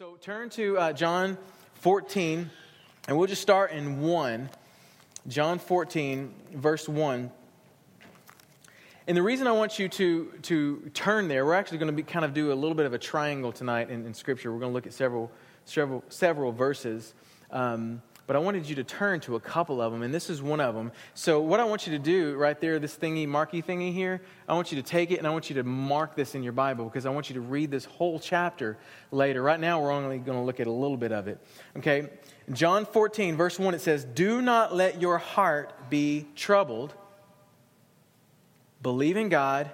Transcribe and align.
So 0.00 0.16
turn 0.18 0.48
to 0.52 0.78
uh, 0.78 0.92
John 0.94 1.36
14, 1.74 2.48
and 3.06 3.18
we'll 3.18 3.26
just 3.26 3.42
start 3.42 3.72
in 3.72 4.00
1. 4.00 4.48
John 5.28 5.58
14, 5.58 6.34
verse 6.54 6.88
1. 6.88 7.30
And 9.06 9.14
the 9.14 9.22
reason 9.22 9.46
I 9.46 9.52
want 9.52 9.78
you 9.78 9.90
to, 9.90 10.32
to 10.44 10.90
turn 10.94 11.28
there, 11.28 11.44
we're 11.44 11.52
actually 11.52 11.76
going 11.76 11.90
to 11.90 11.92
be 11.92 12.02
kind 12.02 12.24
of 12.24 12.32
do 12.32 12.50
a 12.50 12.54
little 12.54 12.74
bit 12.74 12.86
of 12.86 12.94
a 12.94 12.98
triangle 12.98 13.52
tonight 13.52 13.90
in, 13.90 14.06
in 14.06 14.14
Scripture. 14.14 14.50
We're 14.50 14.60
going 14.60 14.70
to 14.70 14.74
look 14.74 14.86
at 14.86 14.94
several, 14.94 15.30
several, 15.66 16.02
several 16.08 16.50
verses. 16.50 17.12
Um, 17.50 18.00
but 18.30 18.36
I 18.36 18.38
wanted 18.38 18.68
you 18.68 18.76
to 18.76 18.84
turn 18.84 19.18
to 19.22 19.34
a 19.34 19.40
couple 19.40 19.82
of 19.82 19.90
them, 19.90 20.02
and 20.02 20.14
this 20.14 20.30
is 20.30 20.40
one 20.40 20.60
of 20.60 20.72
them. 20.72 20.92
So, 21.14 21.40
what 21.40 21.58
I 21.58 21.64
want 21.64 21.88
you 21.88 21.92
to 21.94 21.98
do 21.98 22.36
right 22.36 22.60
there, 22.60 22.78
this 22.78 22.96
thingy, 22.96 23.26
marky 23.26 23.60
thingy 23.60 23.92
here, 23.92 24.22
I 24.48 24.54
want 24.54 24.70
you 24.70 24.80
to 24.80 24.88
take 24.88 25.10
it 25.10 25.18
and 25.18 25.26
I 25.26 25.30
want 25.30 25.50
you 25.50 25.56
to 25.56 25.64
mark 25.64 26.14
this 26.14 26.36
in 26.36 26.44
your 26.44 26.52
Bible 26.52 26.84
because 26.84 27.06
I 27.06 27.10
want 27.10 27.28
you 27.28 27.34
to 27.34 27.40
read 27.40 27.72
this 27.72 27.86
whole 27.86 28.20
chapter 28.20 28.78
later. 29.10 29.42
Right 29.42 29.58
now, 29.58 29.82
we're 29.82 29.90
only 29.90 30.18
going 30.18 30.38
to 30.38 30.44
look 30.44 30.60
at 30.60 30.68
a 30.68 30.70
little 30.70 30.96
bit 30.96 31.10
of 31.10 31.26
it. 31.26 31.44
Okay? 31.78 32.08
John 32.52 32.86
14, 32.86 33.36
verse 33.36 33.58
1, 33.58 33.74
it 33.74 33.80
says, 33.80 34.04
Do 34.04 34.40
not 34.40 34.76
let 34.76 35.00
your 35.00 35.18
heart 35.18 35.90
be 35.90 36.28
troubled. 36.36 36.94
Believe 38.80 39.16
in 39.16 39.28
God, 39.28 39.72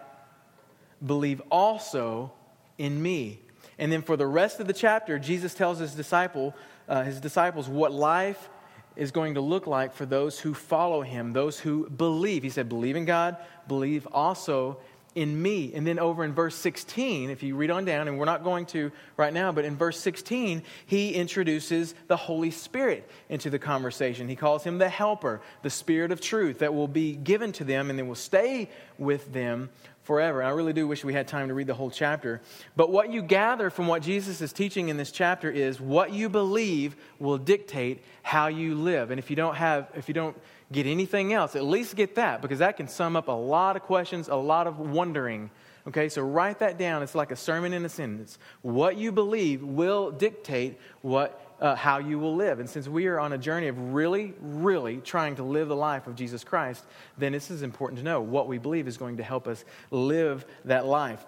believe 1.04 1.42
also 1.50 2.32
in 2.78 3.02
me. 3.02 3.42
And 3.78 3.92
then 3.92 4.00
for 4.00 4.16
the 4.16 4.26
rest 4.26 4.60
of 4.60 4.66
the 4.66 4.72
chapter, 4.72 5.18
Jesus 5.18 5.52
tells 5.52 5.78
his 5.78 5.94
disciple, 5.94 6.54
uh, 6.88 7.02
his 7.02 7.20
disciples 7.20 7.68
what 7.68 7.92
life 7.92 8.48
is 8.96 9.10
going 9.10 9.34
to 9.34 9.40
look 9.40 9.66
like 9.66 9.92
for 9.92 10.06
those 10.06 10.40
who 10.40 10.54
follow 10.54 11.02
him, 11.02 11.32
those 11.32 11.60
who 11.60 11.88
believe. 11.90 12.42
He 12.42 12.50
said, 12.50 12.68
Believe 12.68 12.96
in 12.96 13.04
God, 13.04 13.36
believe 13.68 14.06
also 14.10 14.78
in 15.16 15.40
me. 15.40 15.72
And 15.74 15.86
then 15.86 15.98
over 15.98 16.24
in 16.24 16.34
verse 16.34 16.54
16, 16.56 17.30
if 17.30 17.42
you 17.42 17.56
read 17.56 17.70
on 17.70 17.86
down, 17.86 18.06
and 18.06 18.18
we're 18.18 18.26
not 18.26 18.44
going 18.44 18.66
to 18.66 18.92
right 19.16 19.32
now, 19.32 19.50
but 19.50 19.64
in 19.64 19.74
verse 19.74 19.98
16, 19.98 20.62
he 20.84 21.14
introduces 21.14 21.94
the 22.06 22.16
Holy 22.16 22.50
Spirit 22.50 23.08
into 23.30 23.48
the 23.48 23.58
conversation. 23.58 24.28
He 24.28 24.36
calls 24.36 24.62
him 24.62 24.76
the 24.76 24.90
helper, 24.90 25.40
the 25.62 25.70
Spirit 25.70 26.12
of 26.12 26.20
truth 26.20 26.58
that 26.58 26.74
will 26.74 26.86
be 26.86 27.16
given 27.16 27.50
to 27.52 27.64
them 27.64 27.88
and 27.88 27.98
then 27.98 28.08
will 28.08 28.14
stay 28.14 28.68
with 28.98 29.32
them 29.32 29.70
forever. 30.06 30.40
I 30.40 30.50
really 30.50 30.72
do 30.72 30.86
wish 30.86 31.04
we 31.04 31.12
had 31.12 31.26
time 31.26 31.48
to 31.48 31.54
read 31.54 31.66
the 31.66 31.74
whole 31.74 31.90
chapter. 31.90 32.40
But 32.76 32.92
what 32.92 33.12
you 33.12 33.22
gather 33.22 33.70
from 33.70 33.88
what 33.88 34.02
Jesus 34.02 34.40
is 34.40 34.52
teaching 34.52 34.88
in 34.88 34.96
this 34.96 35.10
chapter 35.10 35.50
is 35.50 35.80
what 35.80 36.12
you 36.12 36.28
believe 36.28 36.94
will 37.18 37.38
dictate 37.38 38.04
how 38.22 38.46
you 38.46 38.76
live. 38.76 39.10
And 39.10 39.18
if 39.18 39.30
you 39.30 39.36
don't 39.36 39.56
have, 39.56 39.90
if 39.96 40.06
you 40.06 40.14
don't 40.14 40.36
get 40.70 40.86
anything 40.86 41.32
else, 41.32 41.56
at 41.56 41.64
least 41.64 41.96
get 41.96 42.14
that 42.14 42.40
because 42.40 42.60
that 42.60 42.76
can 42.76 42.86
sum 42.86 43.16
up 43.16 43.26
a 43.26 43.32
lot 43.32 43.74
of 43.74 43.82
questions, 43.82 44.28
a 44.28 44.36
lot 44.36 44.68
of 44.68 44.78
wondering. 44.78 45.50
Okay, 45.88 46.08
so 46.08 46.22
write 46.22 46.60
that 46.60 46.78
down. 46.78 47.02
It's 47.02 47.14
like 47.16 47.32
a 47.32 47.36
sermon 47.36 47.72
in 47.72 47.84
a 47.84 47.88
sentence. 47.88 48.38
What 48.62 48.96
you 48.96 49.10
believe 49.10 49.62
will 49.62 50.12
dictate 50.12 50.78
what 51.02 51.45
uh, 51.60 51.74
how 51.74 51.98
you 51.98 52.18
will 52.18 52.34
live. 52.34 52.60
And 52.60 52.68
since 52.68 52.88
we 52.88 53.06
are 53.06 53.18
on 53.18 53.32
a 53.32 53.38
journey 53.38 53.68
of 53.68 53.94
really, 53.94 54.34
really 54.40 54.98
trying 54.98 55.36
to 55.36 55.42
live 55.42 55.68
the 55.68 55.76
life 55.76 56.06
of 56.06 56.14
Jesus 56.14 56.44
Christ, 56.44 56.84
then 57.16 57.32
this 57.32 57.50
is 57.50 57.62
important 57.62 57.98
to 57.98 58.04
know. 58.04 58.20
What 58.20 58.48
we 58.48 58.58
believe 58.58 58.88
is 58.88 58.96
going 58.96 59.16
to 59.18 59.22
help 59.22 59.46
us 59.48 59.64
live 59.90 60.44
that 60.64 60.86
life. 60.86 61.24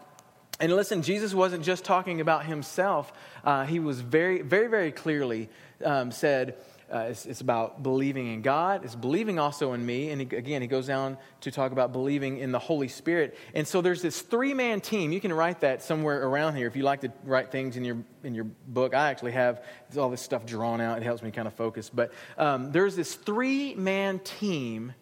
And 0.61 0.75
listen, 0.75 1.03
Jesus 1.03 1.35
wasn't 1.35 1.65
just 1.65 1.85
talking 1.85 2.21
about 2.21 2.45
himself. 2.45 3.13
Uh, 3.45 3.65
he 3.65 3.79
was 3.79 4.01
very, 4.01 4.43
very, 4.43 4.67
very 4.67 4.91
clearly 4.91 5.49
um, 5.85 6.11
said, 6.11 6.57
uh, 6.93 7.07
it's, 7.11 7.27
it's, 7.27 7.41
about 7.41 7.83
believing 7.83 8.33
in 8.33 8.41
God. 8.41 8.85
It's 8.85 8.95
believing 8.95 9.39
also 9.39 9.75
in 9.75 9.85
me. 9.85 10.11
And 10.11 10.21
he, 10.21 10.37
again, 10.37 10.63
he 10.63 10.69
goes 10.69 10.87
down 10.87 11.19
to 11.43 11.51
talk 11.51 11.73
about 11.73 11.93
believing 11.93 12.39
in 12.39 12.51
the 12.51 12.59
Holy 12.59 12.89
Spirit. 12.89 13.37
And 13.55 13.67
so 13.67 13.81
there's 13.81 14.01
this 14.01 14.23
three 14.23 14.55
man 14.55 14.81
team. 14.81 15.13
You 15.13 15.21
can 15.21 15.33
write 15.33 15.61
that 15.61 15.83
somewhere 15.83 16.27
around 16.27 16.57
here 16.57 16.67
if 16.67 16.77
you 16.77 16.83
like 16.83 17.03
to 17.03 17.13
write 17.25 17.53
things 17.53 17.77
in 17.77 17.85
your, 17.85 17.99
in 18.25 18.35
your 18.35 18.47
book. 18.67 18.95
I 18.95 19.11
actually 19.11 19.33
have 19.33 19.65
all 19.99 20.09
this 20.09 20.23
stuff 20.23 20.47
drawn 20.47 20.81
out. 20.81 20.99
It 20.99 21.05
helps 21.05 21.23
me 21.23 21.31
kind 21.31 21.47
of 21.47 21.55
focus. 21.55 21.91
But 21.91 22.13
um, 22.39 22.73
there's 22.73 22.97
this 22.97 23.15
three 23.15 23.75
man 23.75 24.19
team 24.21 24.95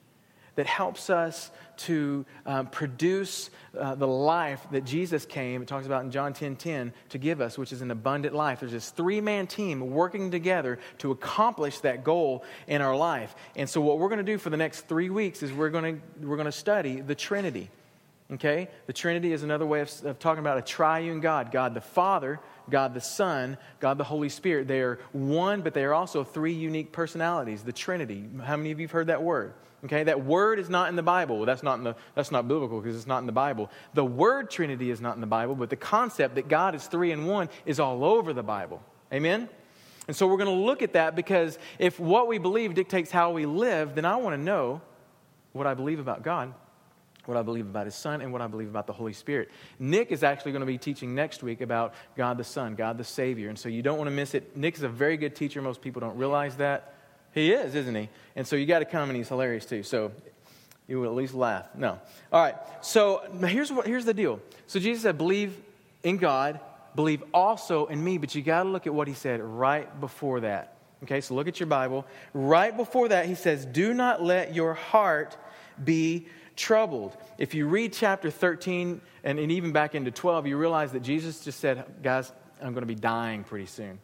that 0.57 0.67
helps 0.67 1.09
us 1.09 1.51
to 1.77 2.25
um, 2.47 2.67
produce 2.67 3.51
uh, 3.79 3.95
the 3.95 4.07
life 4.07 4.67
that 4.73 4.85
Jesus 4.85 5.27
came, 5.27 5.63
it 5.63 5.69
talks 5.69 5.87
about 5.87 6.05
in 6.05 6.11
John 6.11 6.33
10 6.33 6.57
10, 6.57 6.93
to 7.11 7.19
give 7.19 7.41
us, 7.41 7.57
which 7.59 7.73
is 7.73 7.83
an 7.83 7.91
abundant 7.91 8.35
life. 8.35 8.61
There's 8.61 8.73
this 8.73 8.91
three 8.91 9.21
man 9.21 9.47
team 9.47 9.91
working 9.91 10.31
together 10.31 10.79
to 10.99 11.11
accomplish 11.11 11.81
that 11.81 12.03
goal 12.03 12.45
in 12.67 12.81
our 12.81 12.97
life. 12.97 13.35
And 13.55 13.69
so, 13.69 13.81
what 13.81 13.99
we're 13.99 14.09
going 14.09 14.19
to 14.19 14.25
do 14.25 14.39
for 14.39 14.51
the 14.51 14.57
next 14.57 14.89
three 14.89 15.11
weeks 15.11 15.43
is 15.43 15.53
we're 15.53 15.71
going 15.71 15.97
to, 15.97 16.27
we're 16.27 16.37
going 16.37 16.47
to 16.47 16.53
study 16.53 17.01
the 17.01 17.15
Trinity. 17.15 17.71
Okay? 18.33 18.69
The 18.87 18.93
Trinity 18.93 19.33
is 19.33 19.43
another 19.43 19.67
way 19.67 19.81
of, 19.83 20.05
of 20.05 20.19
talking 20.19 20.41
about 20.41 20.59
a 20.59 20.63
triune 20.63 21.21
God 21.21 21.53
God 21.53 21.75
the 21.75 21.81
Father, 21.81 22.41
God 22.71 22.95
the 22.95 23.01
Son, 23.01 23.59
God 23.79 23.99
the 23.99 24.05
Holy 24.05 24.31
Spirit. 24.31 24.67
They 24.67 24.81
are 24.81 24.99
one, 25.13 25.61
but 25.61 25.75
they 25.75 25.85
are 25.85 25.95
also 25.95 26.25
three 26.25 26.55
unique 26.55 26.93
personalities, 26.93 27.63
the 27.63 27.73
Trinity. 27.73 28.25
How 28.43 28.57
many 28.57 28.71
of 28.73 28.81
you 28.81 28.87
have 28.87 28.93
heard 28.93 29.07
that 29.09 29.23
word? 29.23 29.55
Okay, 29.85 30.05
that 30.05 30.25
word 30.25 30.59
is 30.59 30.71
not 30.71 30.89
in 30.89 30.97
the 30.97 31.03
Bible. 31.03 31.45
That's 31.45 31.63
not, 31.63 31.79
in 31.79 31.85
the, 31.85 31.97
that's 32.15 32.33
not 32.33 32.49
biblical 32.49 32.81
because 32.81 32.97
it's 32.97 33.07
not 33.07 33.19
in 33.19 33.27
the 33.27 33.33
Bible. 33.33 33.71
The 33.95 34.05
word 34.05 34.51
Trinity 34.51 34.91
is 34.91 35.01
not 35.01 35.15
in 35.15 35.21
the 35.21 35.27
Bible, 35.27 35.55
but 35.55 35.71
the 35.71 35.77
concept 35.77 36.37
that 36.37 36.49
God 36.49 36.75
is 36.75 36.87
three 36.87 37.13
in 37.13 37.27
one 37.27 37.49
is 37.67 37.79
all 37.79 38.05
over 38.05 38.33
the 38.33 38.43
Bible. 38.43 38.83
Amen? 39.13 39.49
And 40.09 40.17
so 40.17 40.27
we're 40.27 40.39
going 40.39 40.57
to 40.57 40.65
look 40.65 40.83
at 40.83 40.95
that 40.95 41.15
because 41.15 41.59
if 41.79 42.01
what 42.01 42.27
we 42.27 42.39
believe 42.39 42.75
dictates 42.75 43.11
how 43.11 43.33
we 43.33 43.45
live, 43.45 43.95
then 43.95 44.05
I 44.05 44.17
want 44.17 44.35
to 44.35 44.41
know 44.41 44.81
what 45.53 45.67
I 45.67 45.75
believe 45.75 45.99
about 45.99 46.23
God, 46.23 46.55
what 47.27 47.37
I 47.37 47.43
believe 47.43 47.67
about 47.67 47.87
His 47.87 47.95
Son, 47.95 48.21
and 48.21 48.33
what 48.33 48.41
I 48.41 48.47
believe 48.47 48.69
about 48.69 48.87
the 48.87 48.93
Holy 48.93 49.13
Spirit. 49.13 49.51
Nick 49.79 50.11
is 50.11 50.23
actually 50.23 50.53
going 50.53 50.61
to 50.61 50.67
be 50.67 50.79
teaching 50.79 51.15
next 51.15 51.43
week 51.43 51.61
about 51.61 51.95
God 52.17 52.39
the 52.39 52.45
Son, 52.45 52.77
God 52.77 52.99
the 52.99 53.05
Savior. 53.05 53.49
And 53.49 53.59
so 53.59 53.69
you 53.69 53.83
don't 53.83 53.99
want 53.99 54.09
to 54.09 54.15
miss 54.15 54.35
it. 54.35 54.57
Nick 54.57 54.77
is 54.77 54.85
a 54.85 54.89
very 54.89 55.17
good 55.17 55.37
teacher. 55.37 55.61
Most 55.61 55.83
people 55.83 56.01
don't 56.01 56.17
realize 56.17 56.57
that. 56.57 56.95
He 57.37 57.53
is, 57.53 57.75
isn't 57.75 57.95
he? 57.95 58.09
And 58.35 58.47
so 58.47 58.57
you 58.57 58.65
got 58.65 58.79
to 58.79 58.87
come, 58.87 59.11
and 59.11 59.17
he's 59.17 59.29
hilarious 59.29 59.67
too. 59.67 59.83
So 59.83 60.11
you 60.89 60.99
would 61.01 61.07
at 61.07 61.15
least 61.15 61.35
laugh. 61.35 61.69
No. 61.75 62.01
All 62.33 62.43
right. 62.43 62.55
So 62.81 63.21
here's 63.47 63.71
what 63.71 63.87
here's 63.87 64.07
the 64.07 64.15
deal. 64.15 64.41
So 64.67 64.81
Jesus 64.81 65.03
said, 65.03 65.19
"Believe 65.19 65.55
in 66.03 66.17
God, 66.17 66.59
believe 66.95 67.23
also 67.35 67.87
in 67.87 68.03
me." 68.03 68.17
But 68.17 68.35
you 68.35 68.41
got 68.41 68.63
to 68.63 68.71
look 68.71 68.87
at 68.87 68.95
what 68.95 69.07
he 69.07 69.13
said 69.13 69.43
right 69.43 70.01
before 70.01 70.41
that. 70.41 70.79
Okay. 71.03 71.21
So 71.21 71.35
look 71.35 71.47
at 71.47 71.61
your 71.61 71.67
Bible. 71.67 72.07
Right 72.33 72.75
before 72.75 73.09
that, 73.09 73.27
he 73.27 73.35
says, 73.35 73.67
"Do 73.67 73.93
not 73.93 74.23
let 74.23 74.55
your 74.55 74.73
heart 74.73 75.37
be." 75.85 76.27
troubled. 76.57 77.15
If 77.37 77.53
you 77.53 77.67
read 77.67 77.93
chapter 77.93 78.31
13 78.31 79.03
and, 79.25 79.39
and 79.39 79.53
even 79.53 79.73
back 79.73 79.95
into 79.95 80.11
12, 80.11 80.47
you 80.47 80.57
realize 80.57 80.91
that 80.93 81.03
Jesus 81.03 81.45
just 81.45 81.61
said, 81.61 81.85
Guys, 82.03 82.33
I'm 82.63 82.73
going 82.73 82.81
to 82.81 82.87
be 82.87 82.95
dying 82.95 83.45
pretty 83.45 83.67
soon. 83.67 83.99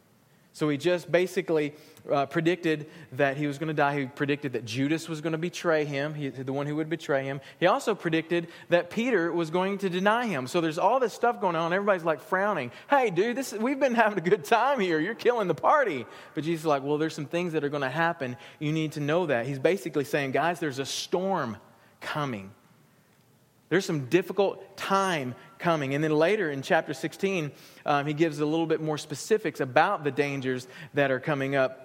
So 0.55 0.69
he 0.69 0.77
just 0.77 1.11
basically 1.11 1.73
uh, 2.09 2.27
predicted 2.27 2.85
that 3.13 3.37
he 3.37 3.47
was 3.47 3.57
going 3.57 3.69
to 3.69 3.73
die. 3.73 4.01
He 4.01 4.05
predicted 4.05 4.53
that 4.53 4.65
Judas 4.65 5.09
was 5.09 5.19
going 5.19 5.31
to 5.31 5.39
betray 5.39 5.83
him, 5.83 6.13
he, 6.13 6.29
the 6.29 6.53
one 6.53 6.67
who 6.67 6.75
would 6.75 6.89
betray 6.89 7.23
him. 7.23 7.41
He 7.59 7.65
also 7.65 7.95
predicted 7.95 8.47
that 8.69 8.91
Peter 8.91 9.33
was 9.33 9.49
going 9.49 9.79
to 9.79 9.89
deny 9.89 10.27
him. 10.27 10.45
So 10.45 10.61
there's 10.61 10.77
all 10.77 10.99
this 10.99 11.11
stuff 11.11 11.41
going 11.41 11.55
on. 11.55 11.73
Everybody's 11.73 12.03
like 12.03 12.21
frowning. 12.21 12.71
Hey, 12.87 13.09
dude, 13.09 13.35
this, 13.35 13.51
we've 13.51 13.79
been 13.79 13.95
having 13.95 14.19
a 14.19 14.21
good 14.21 14.43
time 14.45 14.79
here. 14.79 14.99
You're 14.99 15.15
killing 15.15 15.47
the 15.47 15.55
party. 15.55 16.05
But 16.35 16.43
Jesus 16.43 16.61
is 16.61 16.67
like, 16.67 16.83
well, 16.83 16.99
there's 16.99 17.15
some 17.15 17.25
things 17.25 17.53
that 17.53 17.63
are 17.63 17.69
going 17.69 17.81
to 17.81 17.89
happen. 17.89 18.37
You 18.59 18.71
need 18.71 18.91
to 18.93 18.99
know 18.99 19.25
that. 19.25 19.47
He's 19.47 19.59
basically 19.59 20.03
saying, 20.03 20.31
guys, 20.33 20.59
there's 20.59 20.79
a 20.79 20.85
storm 20.85 21.57
coming. 21.99 22.51
There's 23.69 23.85
some 23.85 24.05
difficult 24.05 24.77
time 24.77 25.33
coming. 25.63 25.95
And 25.95 26.03
then 26.03 26.11
later 26.11 26.51
in 26.51 26.61
chapter 26.61 26.93
16, 26.93 27.51
um, 27.85 28.05
he 28.05 28.13
gives 28.13 28.39
a 28.39 28.45
little 28.45 28.67
bit 28.67 28.81
more 28.81 28.97
specifics 28.97 29.61
about 29.61 30.03
the 30.03 30.11
dangers 30.11 30.67
that 30.93 31.09
are 31.09 31.19
coming 31.19 31.55
up. 31.55 31.79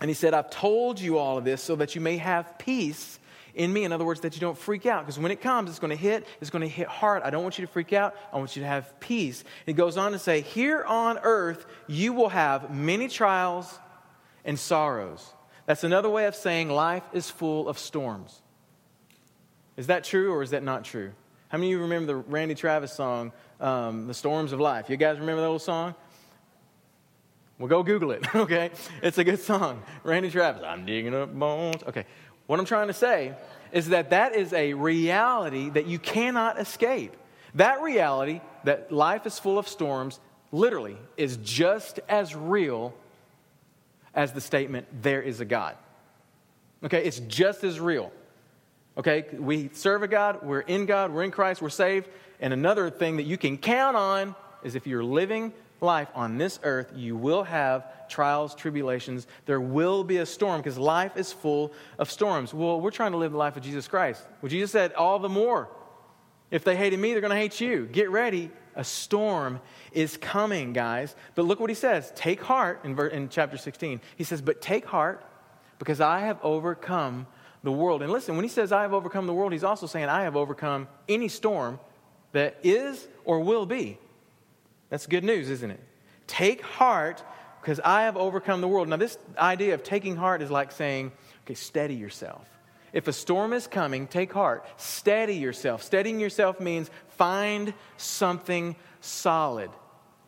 And 0.00 0.08
he 0.08 0.14
said, 0.14 0.34
I've 0.34 0.50
told 0.50 1.00
you 1.00 1.18
all 1.18 1.38
of 1.38 1.44
this 1.44 1.62
so 1.62 1.74
that 1.76 1.94
you 1.94 2.00
may 2.00 2.18
have 2.18 2.58
peace 2.58 3.18
in 3.54 3.72
me. 3.72 3.84
In 3.84 3.92
other 3.92 4.04
words, 4.04 4.20
that 4.20 4.34
you 4.34 4.40
don't 4.40 4.56
freak 4.56 4.86
out. 4.86 5.04
Because 5.04 5.18
when 5.18 5.32
it 5.32 5.40
comes, 5.40 5.70
it's 5.70 5.78
going 5.78 5.90
to 5.90 5.96
hit, 5.96 6.26
it's 6.40 6.50
going 6.50 6.62
to 6.62 6.68
hit 6.68 6.88
hard. 6.88 7.22
I 7.22 7.30
don't 7.30 7.42
want 7.42 7.58
you 7.58 7.66
to 7.66 7.72
freak 7.72 7.92
out. 7.92 8.14
I 8.32 8.36
want 8.36 8.54
you 8.54 8.62
to 8.62 8.68
have 8.68 9.00
peace. 9.00 9.44
He 9.66 9.72
goes 9.72 9.96
on 9.96 10.12
to 10.12 10.18
say, 10.18 10.42
Here 10.42 10.84
on 10.84 11.18
earth, 11.22 11.66
you 11.86 12.12
will 12.12 12.28
have 12.28 12.74
many 12.74 13.08
trials 13.08 13.78
and 14.44 14.58
sorrows. 14.58 15.26
That's 15.66 15.84
another 15.84 16.10
way 16.10 16.26
of 16.26 16.34
saying 16.34 16.68
life 16.68 17.04
is 17.12 17.30
full 17.30 17.68
of 17.68 17.78
storms. 17.78 18.42
Is 19.76 19.86
that 19.86 20.04
true 20.04 20.32
or 20.32 20.42
is 20.42 20.50
that 20.50 20.62
not 20.62 20.84
true? 20.84 21.12
How 21.52 21.58
many 21.58 21.70
of 21.70 21.72
you 21.72 21.82
remember 21.82 22.06
the 22.06 22.16
Randy 22.16 22.54
Travis 22.54 22.94
song, 22.94 23.30
um, 23.60 24.06
The 24.06 24.14
Storms 24.14 24.54
of 24.54 24.60
Life? 24.60 24.88
You 24.88 24.96
guys 24.96 25.20
remember 25.20 25.42
that 25.42 25.48
old 25.48 25.60
song? 25.60 25.94
Well, 27.58 27.68
go 27.68 27.82
Google 27.82 28.12
it, 28.12 28.24
okay? 28.34 28.70
It's 29.02 29.18
a 29.18 29.24
good 29.24 29.38
song. 29.38 29.82
Randy 30.02 30.30
Travis, 30.30 30.62
I'm 30.64 30.86
digging 30.86 31.14
up 31.14 31.30
bones. 31.38 31.82
Okay, 31.86 32.06
what 32.46 32.58
I'm 32.58 32.64
trying 32.64 32.86
to 32.86 32.94
say 32.94 33.34
is 33.70 33.90
that 33.90 34.08
that 34.08 34.34
is 34.34 34.54
a 34.54 34.72
reality 34.72 35.68
that 35.68 35.84
you 35.84 35.98
cannot 35.98 36.58
escape. 36.58 37.14
That 37.56 37.82
reality, 37.82 38.40
that 38.64 38.90
life 38.90 39.26
is 39.26 39.38
full 39.38 39.58
of 39.58 39.68
storms, 39.68 40.20
literally 40.52 40.96
is 41.18 41.36
just 41.36 42.00
as 42.08 42.34
real 42.34 42.94
as 44.14 44.32
the 44.32 44.40
statement, 44.40 44.86
there 45.02 45.20
is 45.20 45.40
a 45.40 45.44
God. 45.44 45.76
Okay, 46.82 47.04
it's 47.04 47.18
just 47.18 47.62
as 47.62 47.78
real. 47.78 48.10
Okay, 48.96 49.24
we 49.38 49.70
serve 49.72 50.02
a 50.02 50.08
God, 50.08 50.42
we're 50.42 50.60
in 50.60 50.84
God, 50.84 51.12
we're 51.12 51.22
in 51.22 51.30
Christ, 51.30 51.62
we're 51.62 51.70
saved. 51.70 52.08
And 52.40 52.52
another 52.52 52.90
thing 52.90 53.16
that 53.16 53.22
you 53.22 53.38
can 53.38 53.56
count 53.56 53.96
on 53.96 54.34
is 54.62 54.74
if 54.74 54.86
you're 54.86 55.04
living 55.04 55.52
life 55.80 56.08
on 56.14 56.36
this 56.36 56.60
earth, 56.62 56.92
you 56.94 57.16
will 57.16 57.42
have 57.42 58.08
trials, 58.08 58.54
tribulations. 58.54 59.26
There 59.46 59.60
will 59.60 60.04
be 60.04 60.18
a 60.18 60.26
storm 60.26 60.60
because 60.60 60.78
life 60.78 61.16
is 61.16 61.32
full 61.32 61.72
of 61.98 62.10
storms. 62.10 62.52
Well, 62.52 62.80
we're 62.80 62.90
trying 62.90 63.12
to 63.12 63.18
live 63.18 63.32
the 63.32 63.38
life 63.38 63.56
of 63.56 63.62
Jesus 63.62 63.88
Christ. 63.88 64.22
Well, 64.42 64.50
Jesus 64.50 64.70
said, 64.70 64.92
all 64.92 65.18
the 65.18 65.28
more. 65.28 65.68
If 66.50 66.64
they 66.64 66.76
hated 66.76 67.00
me, 67.00 67.12
they're 67.12 67.22
going 67.22 67.30
to 67.30 67.36
hate 67.36 67.60
you. 67.60 67.86
Get 67.86 68.10
ready. 68.10 68.50
A 68.76 68.84
storm 68.84 69.60
is 69.92 70.18
coming, 70.18 70.74
guys. 70.74 71.14
But 71.34 71.46
look 71.46 71.60
what 71.60 71.70
he 71.70 71.74
says. 71.74 72.12
Take 72.14 72.42
heart 72.42 72.84
in, 72.84 72.98
in 73.10 73.28
chapter 73.30 73.56
16. 73.56 74.00
He 74.16 74.24
says, 74.24 74.42
But 74.42 74.60
take 74.60 74.84
heart 74.84 75.24
because 75.78 76.00
I 76.00 76.20
have 76.20 76.38
overcome 76.42 77.26
the 77.62 77.72
world. 77.72 78.02
And 78.02 78.12
listen, 78.12 78.36
when 78.36 78.44
he 78.44 78.48
says 78.48 78.72
I 78.72 78.82
have 78.82 78.92
overcome 78.92 79.26
the 79.26 79.34
world, 79.34 79.52
he's 79.52 79.64
also 79.64 79.86
saying 79.86 80.08
I 80.08 80.22
have 80.22 80.36
overcome 80.36 80.88
any 81.08 81.28
storm 81.28 81.78
that 82.32 82.58
is 82.62 83.06
or 83.24 83.40
will 83.40 83.66
be. 83.66 83.98
That's 84.90 85.06
good 85.06 85.24
news, 85.24 85.48
isn't 85.48 85.70
it? 85.70 85.80
Take 86.26 86.62
heart 86.62 87.22
because 87.60 87.80
I 87.80 88.02
have 88.02 88.16
overcome 88.16 88.60
the 88.60 88.68
world. 88.68 88.88
Now, 88.88 88.96
this 88.96 89.16
idea 89.38 89.74
of 89.74 89.82
taking 89.82 90.16
heart 90.16 90.42
is 90.42 90.50
like 90.50 90.72
saying, 90.72 91.12
okay, 91.44 91.54
steady 91.54 91.94
yourself. 91.94 92.44
If 92.92 93.08
a 93.08 93.12
storm 93.12 93.52
is 93.52 93.66
coming, 93.66 94.06
take 94.06 94.32
heart. 94.32 94.66
Steady 94.76 95.36
yourself. 95.36 95.82
Steadying 95.82 96.20
yourself 96.20 96.60
means 96.60 96.90
find 97.08 97.72
something 97.96 98.76
solid. 99.00 99.70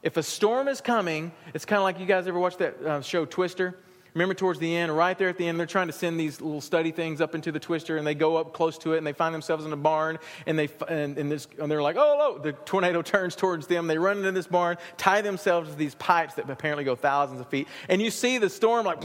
If 0.03 0.17
a 0.17 0.23
storm 0.23 0.69
is 0.69 0.81
coming, 0.81 1.33
it's 1.53 1.65
kind 1.65 1.79
of 1.79 1.85
like 1.85 1.99
you 1.99 2.07
guys 2.07 2.27
ever 2.27 2.39
watched 2.39 2.59
that 2.59 2.83
uh, 2.83 3.01
show 3.03 3.25
Twister? 3.25 3.79
Remember, 4.15 4.33
towards 4.33 4.61
the 4.61 4.77
end, 4.77 4.97
right 4.97 5.19
there 5.19 5.29
at 5.29 5.39
the 5.39 5.49
end, 5.49 5.59
they're 5.59 5.67
trying 5.67 5.89
to 5.89 5.93
send 5.93 6.21
these 6.21 6.41
little 6.41 6.61
study 6.61 6.93
things 6.93 7.21
up 7.21 7.35
into 7.35 7.51
the 7.51 7.59
twister, 7.59 7.97
and 7.97 8.07
they 8.07 8.15
go 8.15 8.37
up 8.37 8.53
close 8.53 8.79
to 8.79 8.93
it, 8.93 8.99
and 8.99 9.07
they 9.07 9.13
find 9.13 9.35
themselves 9.35 9.65
in 9.65 9.73
a 9.73 9.77
barn, 9.77 10.21
and, 10.47 10.57
they, 10.57 10.69
and, 10.89 11.19
and, 11.19 11.33
this, 11.33 11.49
and 11.59 11.69
they're 11.69 11.83
like, 11.83 11.97
oh, 11.99 12.17
no, 12.17 12.39
the 12.39 12.53
tornado 12.53 13.03
turns 13.03 13.35
towards 13.35 13.67
them. 13.67 13.89
They 13.89 13.99
run 13.99 14.19
into 14.19 14.31
this 14.31 14.47
barn, 14.47 14.77
tie 14.97 15.21
themselves 15.21 15.69
to 15.71 15.75
these 15.75 15.97
pipes 15.97 16.35
that 16.35 16.49
apparently 16.49 16.85
go 16.85 16.95
thousands 16.95 17.41
of 17.41 17.49
feet, 17.49 17.67
and 17.89 18.01
you 18.01 18.13
see 18.13 18.39
the 18.39 18.49
storm 18.49 18.87
like, 18.87 19.03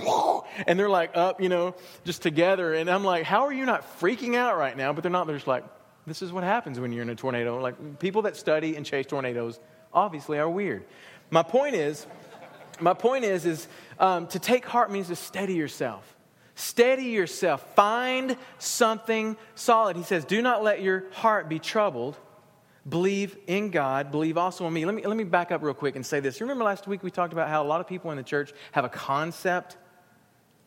and 0.68 0.78
they're 0.78 0.90
like 0.90 1.18
up, 1.18 1.42
you 1.42 1.50
know, 1.50 1.74
just 2.06 2.22
together. 2.22 2.76
And 2.76 2.88
I'm 2.88 3.04
like, 3.04 3.24
how 3.24 3.48
are 3.48 3.54
you 3.54 3.66
not 3.66 4.00
freaking 4.00 4.36
out 4.36 4.60
right 4.60 4.78
now? 4.78 4.94
But 4.94 5.02
they're 5.02 5.12
not. 5.12 5.26
They're 5.26 5.38
just 5.38 5.48
like, 5.48 5.66
this 6.06 6.22
is 6.22 6.32
what 6.32 6.44
happens 6.44 6.80
when 6.80 6.94
you're 6.94 7.02
in 7.02 7.10
a 7.10 7.16
tornado. 7.16 7.60
Like, 7.60 7.98
people 7.98 8.22
that 8.24 8.38
study 8.38 8.76
and 8.76 8.86
chase 8.86 9.08
tornadoes 9.08 9.60
obviously 9.92 10.38
are 10.38 10.50
weird. 10.50 10.86
My 11.32 11.42
point 11.42 11.76
is, 11.76 12.06
my 12.80 12.94
point 12.94 13.26
is, 13.26 13.46
is 13.46 13.68
um, 14.00 14.28
to 14.28 14.40
take 14.40 14.66
heart 14.66 14.92
means 14.92 15.08
to 15.08 15.16
steady 15.16 15.54
yourself. 15.54 16.16
Steady 16.56 17.06
yourself. 17.06 17.66
Find 17.76 18.36
something 18.58 19.38
solid. 19.56 19.96
He 19.96 20.04
says, 20.04 20.26
Do 20.26 20.42
not 20.42 20.64
let 20.64 20.82
your 20.82 21.06
heart 21.12 21.48
be 21.48 21.60
troubled. 21.60 22.18
Believe 22.88 23.38
in 23.48 23.70
God. 23.70 24.12
Believe 24.12 24.38
also 24.38 24.66
in 24.68 24.74
me. 24.74 24.86
Let 24.86 24.96
me, 24.96 25.06
let 25.06 25.16
me 25.16 25.24
back 25.24 25.52
up 25.52 25.62
real 25.62 25.74
quick 25.74 25.96
and 25.96 26.06
say 26.06 26.20
this. 26.20 26.40
You 26.40 26.46
remember 26.46 26.64
last 26.64 26.88
week 26.88 27.04
we 27.04 27.12
talked 27.12 27.34
about 27.34 27.50
how 27.50 27.62
a 27.64 27.68
lot 27.68 27.82
of 27.82 27.88
people 27.88 28.12
in 28.12 28.18
the 28.18 28.24
church 28.24 28.52
have 28.72 28.84
a 28.84 28.90
concept 28.90 29.78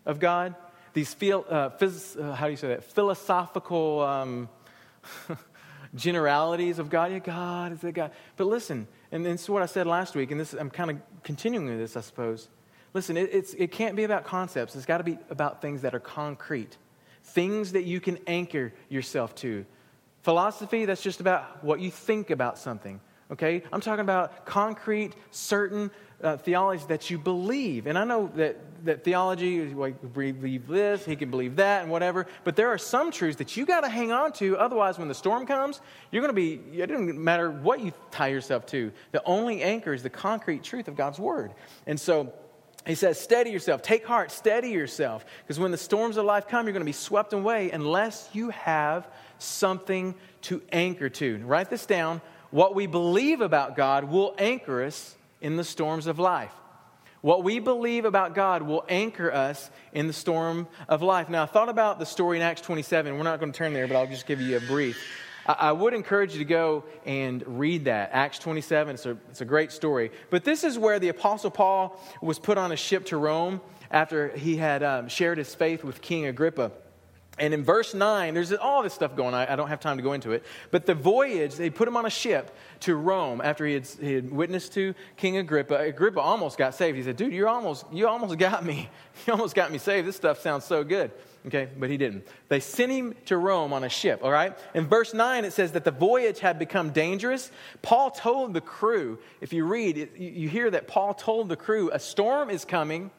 of 0.06 0.20
God? 0.20 0.54
These, 0.92 1.14
feel, 1.14 1.44
uh, 1.48 1.70
phys, 1.70 2.22
uh, 2.22 2.34
how 2.34 2.46
do 2.46 2.50
you 2.50 2.56
say 2.56 2.68
that? 2.68 2.84
Philosophical 2.84 4.00
um, 4.00 4.48
generalities 5.94 6.78
of 6.78 6.90
God. 6.90 7.12
Yeah, 7.12 7.18
God 7.18 7.72
is 7.72 7.82
a 7.84 7.92
God. 7.92 8.12
But 8.36 8.46
listen, 8.46 8.86
and 9.10 9.24
this 9.24 9.42
is 9.42 9.50
what 9.50 9.62
I 9.62 9.66
said 9.66 9.86
last 9.86 10.14
week, 10.14 10.30
and 10.30 10.40
this 10.40 10.52
I'm 10.52 10.70
kind 10.70 10.90
of 10.90 10.96
continuing 11.22 11.66
with 11.66 11.78
this, 11.78 11.96
I 11.96 12.00
suppose. 12.00 12.48
Listen, 12.94 13.16
it, 13.16 13.54
it 13.56 13.72
can't 13.72 13.96
be 13.96 14.04
about 14.04 14.24
concepts. 14.24 14.76
It's 14.76 14.86
got 14.86 14.98
to 14.98 15.04
be 15.04 15.18
about 15.30 15.62
things 15.62 15.82
that 15.82 15.94
are 15.94 16.00
concrete, 16.00 16.76
things 17.24 17.72
that 17.72 17.84
you 17.84 18.00
can 18.00 18.18
anchor 18.26 18.72
yourself 18.88 19.34
to. 19.36 19.64
Philosophy, 20.22 20.84
that's 20.84 21.02
just 21.02 21.20
about 21.20 21.64
what 21.64 21.80
you 21.80 21.90
think 21.90 22.30
about 22.30 22.58
something. 22.58 23.00
Okay? 23.32 23.62
I'm 23.72 23.80
talking 23.80 24.00
about 24.02 24.44
concrete, 24.44 25.14
certain 25.30 25.90
uh, 26.22 26.36
theology 26.36 26.84
that 26.88 27.10
you 27.10 27.18
believe. 27.18 27.86
And 27.86 27.98
I 27.98 28.04
know 28.04 28.30
that, 28.36 28.56
that 28.84 29.04
theology, 29.04 29.66
like, 29.74 30.00
believe 30.12 30.68
this, 30.68 31.04
he 31.04 31.16
can 31.16 31.30
believe 31.30 31.56
that, 31.56 31.82
and 31.82 31.90
whatever. 31.90 32.26
But 32.44 32.56
there 32.56 32.68
are 32.68 32.78
some 32.78 33.10
truths 33.10 33.38
that 33.38 33.56
you 33.56 33.66
got 33.66 33.80
to 33.80 33.88
hang 33.88 34.12
on 34.12 34.32
to. 34.34 34.56
Otherwise, 34.56 34.98
when 34.98 35.08
the 35.08 35.14
storm 35.14 35.46
comes, 35.46 35.80
you're 36.10 36.22
going 36.22 36.34
to 36.34 36.40
be, 36.40 36.78
it 36.78 36.86
doesn't 36.86 37.18
matter 37.18 37.50
what 37.50 37.80
you 37.80 37.92
tie 38.10 38.28
yourself 38.28 38.66
to. 38.66 38.92
The 39.10 39.22
only 39.24 39.62
anchor 39.62 39.92
is 39.92 40.02
the 40.02 40.10
concrete 40.10 40.62
truth 40.62 40.86
of 40.86 40.96
God's 40.96 41.18
word. 41.18 41.52
And 41.86 41.98
so, 41.98 42.32
he 42.86 42.96
says, 42.96 43.18
steady 43.18 43.50
yourself, 43.50 43.80
take 43.82 44.04
heart, 44.04 44.32
steady 44.32 44.70
yourself. 44.70 45.24
Because 45.42 45.60
when 45.60 45.70
the 45.70 45.76
storms 45.76 46.16
of 46.16 46.24
life 46.24 46.48
come, 46.48 46.66
you're 46.66 46.72
going 46.72 46.80
to 46.80 46.84
be 46.84 46.92
swept 46.92 47.32
away 47.32 47.70
unless 47.70 48.28
you 48.32 48.50
have 48.50 49.06
something 49.38 50.16
to 50.42 50.60
anchor 50.72 51.08
to. 51.08 51.38
Write 51.38 51.70
this 51.70 51.86
down. 51.86 52.20
What 52.52 52.74
we 52.74 52.86
believe 52.86 53.40
about 53.40 53.76
God 53.76 54.04
will 54.04 54.34
anchor 54.36 54.84
us 54.84 55.16
in 55.40 55.56
the 55.56 55.64
storms 55.64 56.06
of 56.06 56.18
life. 56.18 56.52
What 57.22 57.44
we 57.44 57.60
believe 57.60 58.04
about 58.04 58.34
God 58.34 58.62
will 58.62 58.84
anchor 58.90 59.32
us 59.32 59.70
in 59.94 60.06
the 60.06 60.12
storm 60.12 60.68
of 60.86 61.00
life. 61.00 61.30
Now, 61.30 61.44
I 61.44 61.46
thought 61.46 61.70
about 61.70 61.98
the 61.98 62.04
story 62.04 62.36
in 62.36 62.42
Acts 62.42 62.60
27. 62.60 63.16
We're 63.16 63.22
not 63.22 63.40
going 63.40 63.52
to 63.52 63.56
turn 63.56 63.72
there, 63.72 63.88
but 63.88 63.96
I'll 63.96 64.06
just 64.06 64.26
give 64.26 64.38
you 64.38 64.58
a 64.58 64.60
brief. 64.60 65.02
I 65.46 65.72
would 65.72 65.94
encourage 65.94 66.34
you 66.34 66.40
to 66.40 66.44
go 66.44 66.84
and 67.06 67.42
read 67.46 67.86
that. 67.86 68.10
Acts 68.12 68.38
27, 68.38 68.96
it's 68.96 69.06
a, 69.06 69.16
it's 69.30 69.40
a 69.40 69.46
great 69.46 69.72
story. 69.72 70.10
But 70.28 70.44
this 70.44 70.62
is 70.62 70.78
where 70.78 70.98
the 70.98 71.08
Apostle 71.08 71.50
Paul 71.50 71.98
was 72.20 72.38
put 72.38 72.58
on 72.58 72.70
a 72.70 72.76
ship 72.76 73.06
to 73.06 73.16
Rome 73.16 73.62
after 73.90 74.28
he 74.28 74.58
had 74.58 74.82
um, 74.82 75.08
shared 75.08 75.38
his 75.38 75.54
faith 75.54 75.84
with 75.84 76.02
King 76.02 76.26
Agrippa. 76.26 76.70
And 77.42 77.52
in 77.52 77.64
verse 77.64 77.92
9, 77.92 78.34
there's 78.34 78.52
all 78.52 78.84
this 78.84 78.94
stuff 78.94 79.16
going 79.16 79.34
on. 79.34 79.48
I 79.48 79.56
don't 79.56 79.66
have 79.66 79.80
time 79.80 79.96
to 79.96 80.02
go 80.02 80.12
into 80.12 80.30
it. 80.30 80.44
But 80.70 80.86
the 80.86 80.94
voyage, 80.94 81.56
they 81.56 81.70
put 81.70 81.88
him 81.88 81.96
on 81.96 82.06
a 82.06 82.10
ship 82.10 82.56
to 82.80 82.94
Rome 82.94 83.40
after 83.42 83.66
he 83.66 83.74
had, 83.74 83.84
he 84.00 84.12
had 84.12 84.30
witnessed 84.30 84.74
to 84.74 84.94
King 85.16 85.38
Agrippa. 85.38 85.74
Agrippa 85.74 86.20
almost 86.20 86.56
got 86.56 86.72
saved. 86.72 86.96
He 86.96 87.02
said, 87.02 87.16
Dude, 87.16 87.32
you 87.32 87.48
almost, 87.48 87.84
you 87.92 88.06
almost 88.06 88.38
got 88.38 88.64
me. 88.64 88.88
You 89.26 89.34
almost 89.34 89.54
got 89.54 89.70
me 89.70 89.76
saved. 89.76 90.08
This 90.08 90.16
stuff 90.16 90.40
sounds 90.40 90.64
so 90.64 90.82
good. 90.84 91.10
Okay, 91.46 91.68
but 91.78 91.90
he 91.90 91.98
didn't. 91.98 92.26
They 92.48 92.60
sent 92.60 92.90
him 92.90 93.14
to 93.26 93.36
Rome 93.36 93.74
on 93.74 93.84
a 93.84 93.88
ship, 93.90 94.20
all 94.22 94.30
right? 94.30 94.56
In 94.72 94.86
verse 94.86 95.12
9, 95.12 95.44
it 95.44 95.52
says 95.52 95.72
that 95.72 95.84
the 95.84 95.90
voyage 95.90 96.38
had 96.38 96.58
become 96.58 96.92
dangerous. 96.92 97.50
Paul 97.82 98.10
told 98.10 98.54
the 98.54 98.62
crew, 98.62 99.18
if 99.42 99.52
you 99.52 99.66
read, 99.66 100.08
you 100.16 100.48
hear 100.48 100.70
that 100.70 100.88
Paul 100.88 101.12
told 101.12 101.50
the 101.50 101.56
crew, 101.56 101.90
a 101.92 101.98
storm 101.98 102.48
is 102.48 102.64
coming 102.64 103.10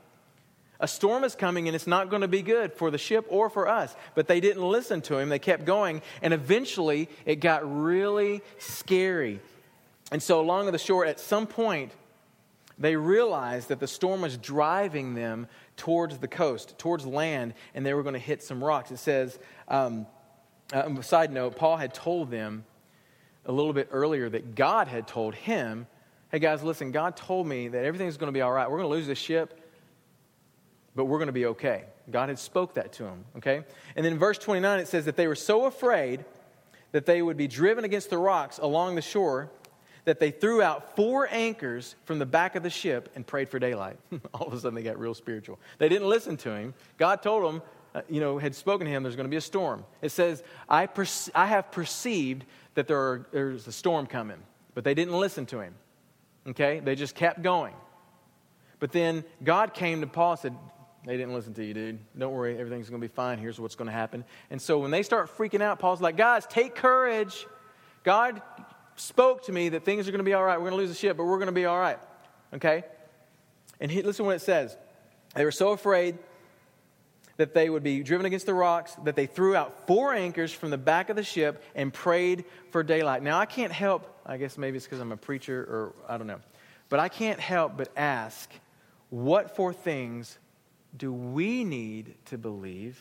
a 0.79 0.87
storm 0.87 1.23
is 1.23 1.35
coming 1.35 1.67
and 1.67 1.75
it's 1.75 1.87
not 1.87 2.09
going 2.09 2.23
to 2.23 2.27
be 2.27 2.41
good 2.41 2.73
for 2.73 2.91
the 2.91 2.97
ship 2.97 3.25
or 3.29 3.49
for 3.49 3.67
us. 3.67 3.95
But 4.15 4.27
they 4.27 4.39
didn't 4.39 4.63
listen 4.63 5.01
to 5.03 5.17
him. 5.17 5.29
They 5.29 5.39
kept 5.39 5.65
going. 5.65 6.01
And 6.21 6.33
eventually 6.33 7.09
it 7.25 7.37
got 7.37 7.61
really 7.63 8.41
scary. 8.59 9.39
And 10.11 10.21
so, 10.21 10.39
along 10.39 10.71
the 10.71 10.77
shore, 10.77 11.05
at 11.05 11.19
some 11.19 11.47
point, 11.47 11.91
they 12.77 12.95
realized 12.95 13.69
that 13.69 13.79
the 13.79 13.87
storm 13.87 14.21
was 14.21 14.37
driving 14.37 15.13
them 15.13 15.47
towards 15.77 16.17
the 16.17 16.27
coast, 16.27 16.77
towards 16.77 17.05
land, 17.05 17.53
and 17.73 17.85
they 17.85 17.93
were 17.93 18.03
going 18.03 18.13
to 18.13 18.19
hit 18.19 18.43
some 18.43 18.63
rocks. 18.63 18.91
It 18.91 18.97
says, 18.97 19.39
um, 19.67 20.05
uh, 20.71 21.01
side 21.01 21.31
note, 21.31 21.55
Paul 21.55 21.77
had 21.77 21.93
told 21.93 22.29
them 22.29 22.65
a 23.45 23.51
little 23.51 23.73
bit 23.73 23.89
earlier 23.91 24.29
that 24.29 24.55
God 24.55 24.87
had 24.87 25.07
told 25.07 25.35
him, 25.35 25.87
hey 26.31 26.39
guys, 26.39 26.63
listen, 26.63 26.91
God 26.91 27.15
told 27.15 27.47
me 27.47 27.69
that 27.69 27.85
everything's 27.85 28.17
going 28.17 28.27
to 28.27 28.33
be 28.33 28.41
all 28.41 28.51
right. 28.51 28.69
We're 28.69 28.79
going 28.79 28.89
to 28.89 28.95
lose 28.95 29.07
the 29.07 29.15
ship 29.15 29.62
but 30.95 31.05
we're 31.05 31.17
going 31.17 31.27
to 31.27 31.33
be 31.33 31.45
okay. 31.47 31.85
God 32.11 32.29
had 32.29 32.39
spoke 32.39 32.75
that 32.75 32.93
to 32.93 33.05
him, 33.05 33.25
okay? 33.37 33.63
And 33.95 34.05
then 34.05 34.17
verse 34.17 34.37
29 34.37 34.79
it 34.79 34.87
says 34.87 35.05
that 35.05 35.15
they 35.15 35.27
were 35.27 35.35
so 35.35 35.65
afraid 35.65 36.25
that 36.91 37.05
they 37.05 37.21
would 37.21 37.37
be 37.37 37.47
driven 37.47 37.85
against 37.85 38.09
the 38.09 38.17
rocks 38.17 38.59
along 38.59 38.95
the 38.95 39.01
shore 39.01 39.49
that 40.05 40.19
they 40.19 40.31
threw 40.31 40.61
out 40.61 40.95
four 40.95 41.27
anchors 41.31 41.95
from 42.05 42.19
the 42.19 42.25
back 42.25 42.55
of 42.55 42.63
the 42.63 42.69
ship 42.69 43.09
and 43.15 43.25
prayed 43.25 43.49
for 43.49 43.57
daylight. 43.57 43.97
All 44.33 44.47
of 44.47 44.53
a 44.53 44.59
sudden 44.59 44.75
they 44.75 44.83
got 44.83 44.99
real 44.99 45.13
spiritual. 45.13 45.59
They 45.77 45.89
didn't 45.89 46.09
listen 46.09 46.37
to 46.37 46.53
him. 46.53 46.73
God 46.97 47.21
told 47.21 47.45
them, 47.45 47.61
uh, 47.95 48.01
you 48.09 48.19
know, 48.19 48.37
had 48.37 48.53
spoken 48.55 48.85
to 48.85 48.91
him, 48.91 49.03
there's 49.03 49.15
going 49.15 49.27
to 49.27 49.31
be 49.31 49.37
a 49.37 49.41
storm. 49.41 49.85
It 50.01 50.09
says, 50.09 50.43
I, 50.67 50.89
I 51.33 51.45
have 51.45 51.71
perceived 51.71 52.43
that 52.75 52.87
there 52.87 52.99
are, 52.99 53.27
there's 53.31 53.67
a 53.67 53.71
storm 53.71 54.07
coming, 54.07 54.39
but 54.73 54.83
they 54.83 54.93
didn't 54.93 55.13
listen 55.13 55.45
to 55.47 55.59
him. 55.59 55.75
Okay? 56.47 56.79
They 56.79 56.95
just 56.95 57.15
kept 57.15 57.41
going. 57.41 57.73
But 58.79 58.91
then 58.91 59.23
God 59.43 59.73
came 59.73 60.01
to 60.01 60.07
Paul 60.07 60.31
and 60.31 60.39
said, 60.39 60.55
they 61.05 61.17
didn't 61.17 61.33
listen 61.33 61.53
to 61.55 61.65
you, 61.65 61.73
dude. 61.73 61.99
Don't 62.17 62.33
worry, 62.33 62.57
everything's 62.57 62.89
going 62.89 63.01
to 63.01 63.07
be 63.07 63.13
fine. 63.13 63.37
Here's 63.37 63.59
what's 63.59 63.75
going 63.75 63.87
to 63.87 63.93
happen. 63.93 64.23
And 64.49 64.61
so 64.61 64.79
when 64.79 64.91
they 64.91 65.03
start 65.03 65.35
freaking 65.37 65.61
out, 65.61 65.79
Paul's 65.79 66.01
like, 66.01 66.15
guys, 66.15 66.45
take 66.45 66.75
courage. 66.75 67.45
God 68.03 68.41
spoke 68.95 69.45
to 69.45 69.51
me 69.51 69.69
that 69.69 69.83
things 69.83 70.07
are 70.07 70.11
going 70.11 70.19
to 70.19 70.25
be 70.25 70.33
all 70.33 70.43
right. 70.43 70.57
We're 70.57 70.69
going 70.69 70.79
to 70.79 70.83
lose 70.85 70.89
the 70.89 70.95
ship, 70.95 71.17
but 71.17 71.25
we're 71.25 71.37
going 71.37 71.47
to 71.47 71.51
be 71.51 71.65
all 71.65 71.79
right. 71.79 71.99
Okay? 72.53 72.83
And 73.79 73.91
he, 73.91 74.01
listen 74.01 74.25
what 74.25 74.35
it 74.35 74.41
says. 74.41 74.77
They 75.35 75.43
were 75.43 75.51
so 75.51 75.71
afraid 75.71 76.17
that 77.37 77.53
they 77.53 77.69
would 77.69 77.83
be 77.83 78.03
driven 78.03 78.25
against 78.25 78.45
the 78.45 78.53
rocks 78.53 78.95
that 79.03 79.15
they 79.15 79.25
threw 79.25 79.55
out 79.55 79.87
four 79.87 80.13
anchors 80.13 80.53
from 80.53 80.69
the 80.69 80.77
back 80.77 81.09
of 81.09 81.15
the 81.15 81.23
ship 81.23 81.63
and 81.75 81.91
prayed 81.91 82.45
for 82.71 82.83
daylight. 82.83 83.23
Now, 83.23 83.39
I 83.39 83.45
can't 83.45 83.71
help, 83.71 84.07
I 84.25 84.37
guess 84.37 84.57
maybe 84.57 84.77
it's 84.77 84.85
because 84.85 84.99
I'm 84.99 85.11
a 85.11 85.17
preacher 85.17 85.59
or 85.59 85.93
I 86.07 86.17
don't 86.17 86.27
know, 86.27 86.39
but 86.89 86.99
I 86.99 87.09
can't 87.09 87.39
help 87.39 87.75
but 87.75 87.89
ask 87.97 88.51
what 89.09 89.55
four 89.55 89.73
things 89.73 90.37
do 90.95 91.11
we 91.11 91.63
need 91.63 92.15
to 92.25 92.37
believe 92.37 92.99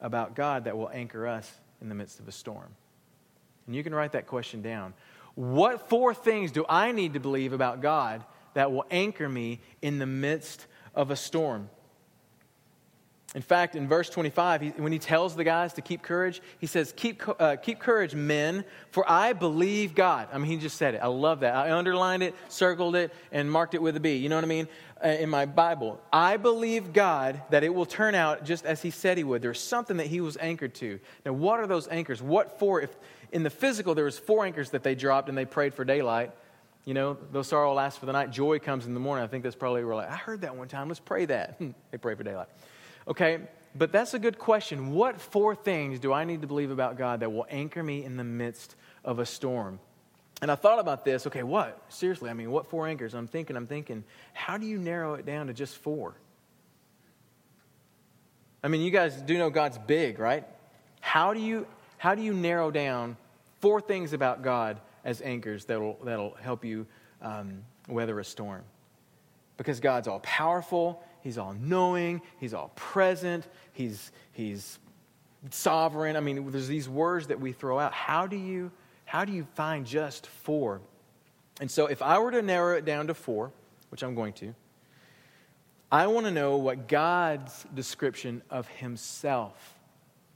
about 0.00 0.34
God 0.34 0.64
that 0.64 0.76
will 0.76 0.90
anchor 0.90 1.26
us 1.26 1.50
in 1.80 1.88
the 1.88 1.94
midst 1.94 2.20
of 2.20 2.28
a 2.28 2.32
storm? 2.32 2.74
And 3.66 3.76
you 3.76 3.84
can 3.84 3.94
write 3.94 4.12
that 4.12 4.26
question 4.26 4.62
down. 4.62 4.94
What 5.34 5.88
four 5.88 6.12
things 6.12 6.52
do 6.52 6.64
I 6.68 6.92
need 6.92 7.14
to 7.14 7.20
believe 7.20 7.52
about 7.52 7.80
God 7.80 8.24
that 8.54 8.72
will 8.72 8.84
anchor 8.90 9.28
me 9.28 9.60
in 9.80 9.98
the 9.98 10.06
midst 10.06 10.66
of 10.94 11.10
a 11.10 11.16
storm. 11.16 11.70
In 13.34 13.40
fact, 13.40 13.76
in 13.76 13.88
verse 13.88 14.10
25, 14.10 14.60
he, 14.60 14.68
when 14.70 14.92
he 14.92 14.98
tells 14.98 15.34
the 15.34 15.44
guys 15.44 15.72
to 15.74 15.80
keep 15.80 16.02
courage, 16.02 16.42
he 16.58 16.66
says, 16.66 16.92
keep, 16.94 17.22
uh, 17.40 17.56
keep 17.56 17.80
courage, 17.80 18.14
men, 18.14 18.62
for 18.90 19.10
I 19.10 19.32
believe 19.32 19.94
God. 19.94 20.28
I 20.30 20.36
mean, 20.36 20.50
he 20.50 20.58
just 20.58 20.76
said 20.76 20.94
it. 20.94 21.00
I 21.02 21.06
love 21.06 21.40
that. 21.40 21.54
I 21.54 21.72
underlined 21.72 22.22
it, 22.22 22.34
circled 22.48 22.94
it, 22.94 23.10
and 23.30 23.50
marked 23.50 23.72
it 23.72 23.80
with 23.80 23.96
a 23.96 24.00
B. 24.00 24.16
You 24.16 24.28
know 24.28 24.34
what 24.34 24.44
I 24.44 24.48
mean? 24.48 24.68
Uh, 25.04 25.08
in 25.08 25.28
my 25.28 25.44
Bible. 25.44 26.00
I 26.12 26.36
believe 26.36 26.92
God 26.92 27.42
that 27.50 27.64
it 27.64 27.74
will 27.74 27.86
turn 27.86 28.14
out 28.14 28.44
just 28.44 28.64
as 28.64 28.82
he 28.82 28.90
said 28.90 29.18
he 29.18 29.24
would. 29.24 29.42
There's 29.42 29.58
something 29.60 29.96
that 29.96 30.06
he 30.06 30.20
was 30.20 30.36
anchored 30.36 30.76
to. 30.76 31.00
Now, 31.26 31.32
what 31.32 31.58
are 31.58 31.66
those 31.66 31.88
anchors? 31.88 32.22
What 32.22 32.60
for? 32.60 32.80
If 32.80 32.94
in 33.32 33.42
the 33.42 33.50
physical, 33.50 33.96
there 33.96 34.04
was 34.04 34.16
four 34.16 34.44
anchors 34.44 34.70
that 34.70 34.84
they 34.84 34.94
dropped 34.94 35.28
and 35.28 35.36
they 35.36 35.44
prayed 35.44 35.74
for 35.74 35.84
daylight. 35.84 36.30
You 36.84 36.94
know, 36.94 37.16
though 37.32 37.42
sorrow 37.42 37.74
lasts 37.74 37.98
for 37.98 38.06
the 38.06 38.12
night, 38.12 38.30
joy 38.30 38.60
comes 38.60 38.86
in 38.86 38.94
the 38.94 39.00
morning. 39.00 39.24
I 39.24 39.26
think 39.26 39.42
that's 39.42 39.56
probably 39.56 39.84
where 39.84 39.96
like, 39.96 40.08
I 40.08 40.14
heard 40.14 40.42
that 40.42 40.54
one 40.54 40.68
time. 40.68 40.86
Let's 40.86 41.00
pray 41.00 41.24
that. 41.24 41.58
they 41.90 41.98
pray 41.98 42.14
for 42.14 42.22
daylight. 42.22 42.48
Okay, 43.08 43.40
but 43.74 43.90
that's 43.90 44.14
a 44.14 44.20
good 44.20 44.38
question. 44.38 44.92
What 44.92 45.20
four 45.20 45.56
things 45.56 45.98
do 45.98 46.12
I 46.12 46.22
need 46.22 46.42
to 46.42 46.46
believe 46.46 46.70
about 46.70 46.96
God 46.96 47.20
that 47.20 47.32
will 47.32 47.46
anchor 47.50 47.82
me 47.82 48.04
in 48.04 48.16
the 48.16 48.24
midst 48.24 48.76
of 49.04 49.18
a 49.18 49.26
storm? 49.26 49.80
And 50.42 50.50
I 50.50 50.56
thought 50.56 50.80
about 50.80 51.04
this. 51.04 51.26
Okay, 51.28 51.44
what? 51.44 51.80
Seriously, 51.88 52.28
I 52.28 52.34
mean, 52.34 52.50
what 52.50 52.66
four 52.66 52.88
anchors? 52.88 53.14
I'm 53.14 53.28
thinking, 53.28 53.56
I'm 53.56 53.68
thinking, 53.68 54.02
how 54.32 54.58
do 54.58 54.66
you 54.66 54.76
narrow 54.76 55.14
it 55.14 55.24
down 55.24 55.46
to 55.46 55.52
just 55.52 55.76
four? 55.78 56.16
I 58.62 58.68
mean, 58.68 58.80
you 58.80 58.90
guys 58.90 59.22
do 59.22 59.38
know 59.38 59.50
God's 59.50 59.78
big, 59.78 60.18
right? 60.18 60.44
How 61.00 61.32
do 61.32 61.40
you, 61.40 61.66
how 61.96 62.16
do 62.16 62.22
you 62.22 62.32
narrow 62.32 62.72
down 62.72 63.16
four 63.60 63.80
things 63.80 64.12
about 64.12 64.42
God 64.42 64.80
as 65.04 65.20
anchors 65.22 65.64
that'll, 65.64 65.98
that'll 66.04 66.34
help 66.40 66.64
you 66.64 66.86
um, 67.20 67.62
weather 67.88 68.18
a 68.18 68.24
storm? 68.24 68.62
Because 69.56 69.78
God's 69.78 70.08
all 70.08 70.20
powerful, 70.20 71.02
He's 71.22 71.38
all 71.38 71.54
knowing, 71.54 72.20
He's 72.38 72.52
all 72.52 72.72
present, 72.74 73.46
He's, 73.72 74.10
he's 74.32 74.80
sovereign. 75.50 76.16
I 76.16 76.20
mean, 76.20 76.50
there's 76.50 76.68
these 76.68 76.88
words 76.88 77.28
that 77.28 77.40
we 77.40 77.52
throw 77.52 77.78
out. 77.78 77.92
How 77.92 78.26
do 78.26 78.36
you, 78.36 78.70
how 79.12 79.26
do 79.26 79.32
you 79.32 79.44
find 79.56 79.84
just 79.84 80.26
four? 80.26 80.80
And 81.60 81.70
so, 81.70 81.84
if 81.84 82.00
I 82.00 82.18
were 82.18 82.30
to 82.30 82.40
narrow 82.40 82.78
it 82.78 82.86
down 82.86 83.08
to 83.08 83.14
four, 83.14 83.52
which 83.90 84.02
I'm 84.02 84.14
going 84.14 84.32
to, 84.32 84.54
I 85.90 86.06
want 86.06 86.24
to 86.24 86.32
know 86.32 86.56
what 86.56 86.88
God's 86.88 87.66
description 87.74 88.40
of 88.48 88.66
Himself 88.68 89.74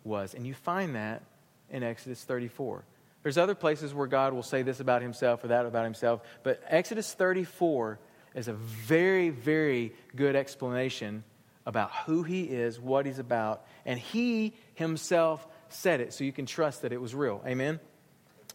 was. 0.05 0.35
And 0.35 0.47
you 0.47 0.53
find 0.53 0.95
that 0.95 1.23
in 1.71 1.83
Exodus 1.83 2.23
34. 2.25 2.85
There's 3.23 3.39
other 3.39 3.55
places 3.55 3.95
where 3.95 4.07
God 4.07 4.35
will 4.35 4.43
say 4.43 4.61
this 4.61 4.79
about 4.79 5.01
Himself 5.01 5.43
or 5.43 5.49
that 5.49 5.65
about 5.65 5.85
Himself, 5.85 6.21
but 6.43 6.63
Exodus 6.69 7.15
34 7.15 7.99
is 8.35 8.47
a 8.47 8.53
very, 8.53 9.31
very 9.31 9.95
good 10.15 10.37
explanation 10.37 11.25
about 11.65 11.91
who 12.05 12.25
he 12.25 12.43
is, 12.43 12.79
what 12.79 13.07
he's 13.07 13.19
about, 13.19 13.65
and 13.87 13.99
he 13.99 14.53
himself 14.75 15.49
said 15.71 16.03
it, 16.03 16.13
so 16.13 16.25
you 16.25 16.33
can 16.33 16.45
trust 16.45 16.83
that 16.83 16.93
it 16.93 17.01
was 17.01 17.15
real. 17.15 17.43
Amen? 17.47 17.81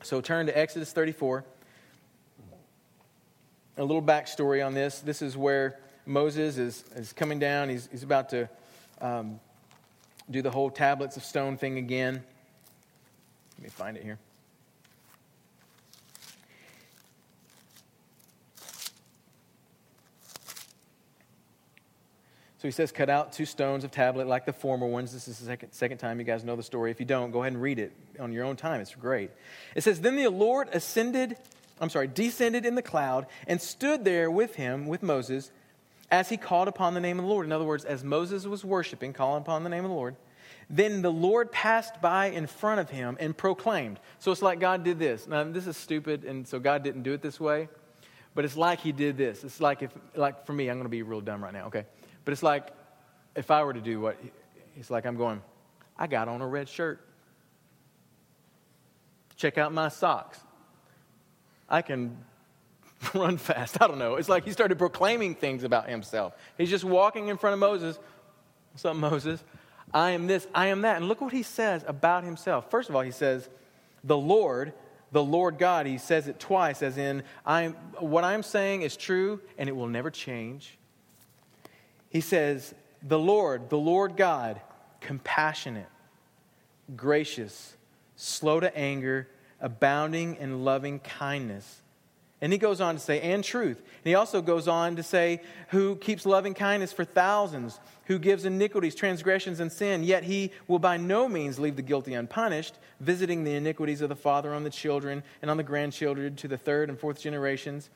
So 0.03 0.20
turn 0.20 0.48
to 0.48 0.58
Exodus 0.58 0.91
34. 0.91 1.43
A 3.77 3.84
little 3.84 4.01
backstory 4.01 4.65
on 4.65 4.74
this. 4.74 5.00
This 5.00 5.22
is 5.22 5.38
where 5.38 5.79
Moses 6.05 6.58
is, 6.58 6.84
is 6.96 7.13
coming 7.13 7.39
down. 7.39 7.70
He's, 7.70 7.88
he's 7.91 8.03
about 8.03 8.29
to 8.29 8.50
um, 9.00 9.39
do 10.29 10.41
the 10.41 10.50
whole 10.50 10.70
tablets 10.72 11.17
of 11.17 11.24
stone 11.24 11.55
thing 11.55 11.77
again. 11.77 12.24
Let 13.58 13.63
me 13.63 13.70
find 13.70 13.96
it 13.96 14.03
here. 14.03 14.17
So 22.62 22.68
he 22.68 22.72
says, 22.72 22.91
Cut 22.91 23.10
out 23.10 23.34
two 23.34 23.48
stones 23.48 23.84
of 23.84 23.89
tablet 23.89 24.27
like 24.27 24.46
the 24.46 24.53
former 24.53 24.86
ones. 24.86 25.12
This 25.12 25.27
is 25.27 25.39
the 25.39 25.46
second, 25.46 25.72
second 25.72 25.98
time 25.98 26.20
you 26.20 26.25
guys 26.25 26.44
know 26.44 26.56
the 26.56 26.62
story. 26.62 26.91
If 26.91 27.00
you 27.00 27.08
don't, 27.08 27.32
go 27.32 27.41
ahead 27.41 27.53
and 27.53 27.62
read 27.62 27.80
it 27.80 27.91
on 28.20 28.32
your 28.32 28.46
own 28.46 28.56
time. 28.56 28.80
It's 28.80 28.94
great. 28.94 29.32
It 29.74 29.82
says, 29.82 30.00
Then 30.00 30.15
the 30.15 30.30
Lord 30.30 30.70
ascended, 30.72 31.38
I'm 31.80 31.89
sorry, 31.89 32.08
descended 32.08 32.63
in 32.63 32.75
the 32.75 32.84
cloud 32.84 33.25
and 33.48 33.60
stood 33.60 34.06
there 34.06 34.30
with 34.30 34.53
him, 34.53 34.86
with 34.86 35.01
Moses, 35.01 35.50
as 36.12 36.30
he 36.30 36.38
called 36.38 36.68
upon 36.68 36.94
the 36.94 37.00
name 37.00 37.18
of 37.18 37.25
the 37.25 37.32
Lord. 37.32 37.48
In 37.48 37.51
other 37.51 37.65
words, 37.65 37.84
as 37.84 38.03
Moses 38.03 38.46
was 38.46 38.63
worshiping, 38.63 39.12
calling 39.12 39.41
upon 39.41 39.63
the 39.63 39.70
name 39.72 39.84
of 39.84 39.89
the 39.89 39.96
Lord, 39.96 40.15
then 40.70 41.01
the 41.01 41.12
Lord 41.12 41.51
passed 41.51 42.00
by 42.00 42.27
in 42.27 42.46
front 42.46 42.80
of 42.80 42.91
him 42.91 43.18
and 43.20 43.36
proclaimed. 43.36 44.00
So 44.20 44.32
it's 44.32 44.44
like 44.44 44.60
God 44.60 44.84
did 44.84 45.00
this. 45.00 45.27
Now, 45.27 45.44
this 45.46 45.65
is 45.65 45.77
stupid, 45.77 46.25
and 46.25 46.48
so 46.48 46.60
God 46.60 46.84
didn't 46.84 47.01
do 47.01 47.13
it 47.13 47.24
this 47.24 47.39
way, 47.39 47.70
but 48.36 48.46
it's 48.46 48.56
like 48.56 48.82
he 48.82 48.91
did 48.91 49.18
this. 49.18 49.44
It's 49.44 49.60
like 49.60 49.82
if, 49.82 49.91
like 50.13 50.46
for 50.46 50.53
me, 50.53 50.70
I'm 50.70 50.75
going 50.75 50.86
to 50.86 50.89
be 50.89 51.01
real 51.01 51.22
dumb 51.22 51.44
right 51.44 51.53
now, 51.53 51.65
okay? 51.65 51.86
But 52.24 52.32
it's 52.32 52.44
like 52.44 52.72
if 53.36 53.51
I 53.51 53.63
were 53.63 53.74
to 53.74 53.82
do 53.82 54.00
what 54.00 54.18
it's 54.78 54.90
like, 54.90 55.06
I'm 55.06 55.18
going, 55.18 55.42
I 55.98 56.08
got 56.08 56.28
on 56.28 56.42
a 56.42 56.48
red 56.48 56.70
shirt. 56.70 57.06
Check 59.36 59.58
out 59.58 59.74
my 59.74 59.90
socks. 59.90 60.40
I 61.68 61.82
can 61.82 62.18
run 63.13 63.38
fast. 63.38 63.82
I 63.82 63.88
don't 63.88 63.98
know. 63.98 64.16
It's 64.16 64.30
like 64.30 64.46
he 64.46 64.51
started 64.51 64.78
proclaiming 64.78 65.36
things 65.36 65.63
about 65.63 65.90
himself. 65.90 66.34
He's 66.58 66.70
just 66.70 66.84
walking 66.84 67.28
in 67.28 67.38
front 67.38 67.54
of 67.54 67.60
Moses. 67.60 68.00
What's 68.72 68.86
up, 68.86 68.96
Moses? 68.96 69.44
I 69.94 70.12
am 70.12 70.28
this, 70.28 70.48
I 70.56 70.68
am 70.68 70.82
that. 70.82 70.98
And 70.98 71.08
look 71.08 71.22
what 71.22 71.34
he 71.34 71.44
says 71.44 71.84
about 71.88 72.24
himself. 72.24 72.70
First 72.72 72.90
of 72.90 72.96
all, 72.96 73.01
he 73.01 73.12
says, 73.12 73.50
The 74.04 74.18
Lord, 74.18 74.74
the 75.12 75.24
Lord 75.24 75.58
God. 75.58 75.86
He 75.86 75.98
says 75.98 76.28
it 76.28 76.40
twice, 76.40 76.82
as 76.82 76.98
in, 76.98 77.24
I'm, 77.46 77.74
what 78.00 78.24
I'm 78.24 78.44
saying 78.44 78.84
is 78.84 78.96
true 78.96 79.42
and 79.58 79.68
it 79.68 79.75
will 79.75 79.88
never 79.88 80.10
change. 80.10 80.78
He 82.12 82.22
says, 82.22 82.75
The 83.01 83.18
Lord, 83.18 83.70
the 83.70 83.77
Lord 83.77 84.15
God, 84.15 84.62
compassionate, 85.00 85.89
gracious, 86.96 87.75
slow 88.15 88.60
to 88.60 88.77
anger, 88.77 89.27
abounding 89.60 90.36
in 90.36 90.63
loving 90.63 91.00
kindness. 91.00 91.82
And 92.44 92.51
he 92.51 92.58
goes 92.58 92.82
on 92.82 92.96
to 92.96 93.00
say, 93.00 93.22
and 93.22 93.44
truth. 93.44 93.77
And 93.77 94.06
he 94.06 94.15
also 94.15 94.41
goes 94.41 94.68
on 94.68 94.96
to 94.96 95.03
say, 95.03 95.41
who 95.68 95.96
keeps 95.96 96.25
loving 96.25 96.56
kindness 96.56 96.91
for 96.91 97.06
thousands, 97.06 97.80
who 98.06 98.18
gives 98.18 98.46
iniquities, 98.46 98.96
transgressions, 98.96 99.60
and 99.60 99.72
sin, 99.72 100.03
yet 100.03 100.24
he 100.24 100.51
will 100.68 100.80
by 100.80 100.98
no 100.98 101.30
means 101.30 101.60
leave 101.60 101.75
the 101.75 101.84
guilty 101.84 102.15
unpunished, 102.15 102.80
visiting 103.00 103.44
the 103.44 103.53
iniquities 103.53 104.01
of 104.01 104.10
the 104.10 104.15
father 104.15 104.56
on 104.56 104.63
the 104.63 104.72
children 104.72 105.22
and 105.44 105.51
on 105.51 105.58
the 105.58 105.63
grandchildren 105.63 106.36
to 106.38 106.48
the 106.48 106.58
third 106.58 106.89
and 106.89 107.00
fourth 107.00 107.22
generations. 107.22 107.91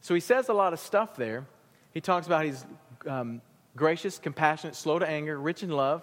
So 0.00 0.14
he 0.14 0.20
says 0.20 0.48
a 0.48 0.54
lot 0.54 0.72
of 0.72 0.80
stuff 0.80 1.14
there. 1.14 1.46
He 1.94 2.00
talks 2.00 2.26
about 2.26 2.44
he's 2.44 2.66
um, 3.06 3.40
gracious, 3.76 4.18
compassionate, 4.18 4.74
slow 4.74 4.98
to 4.98 5.06
anger, 5.06 5.38
rich 5.38 5.62
in 5.62 5.70
love. 5.70 6.02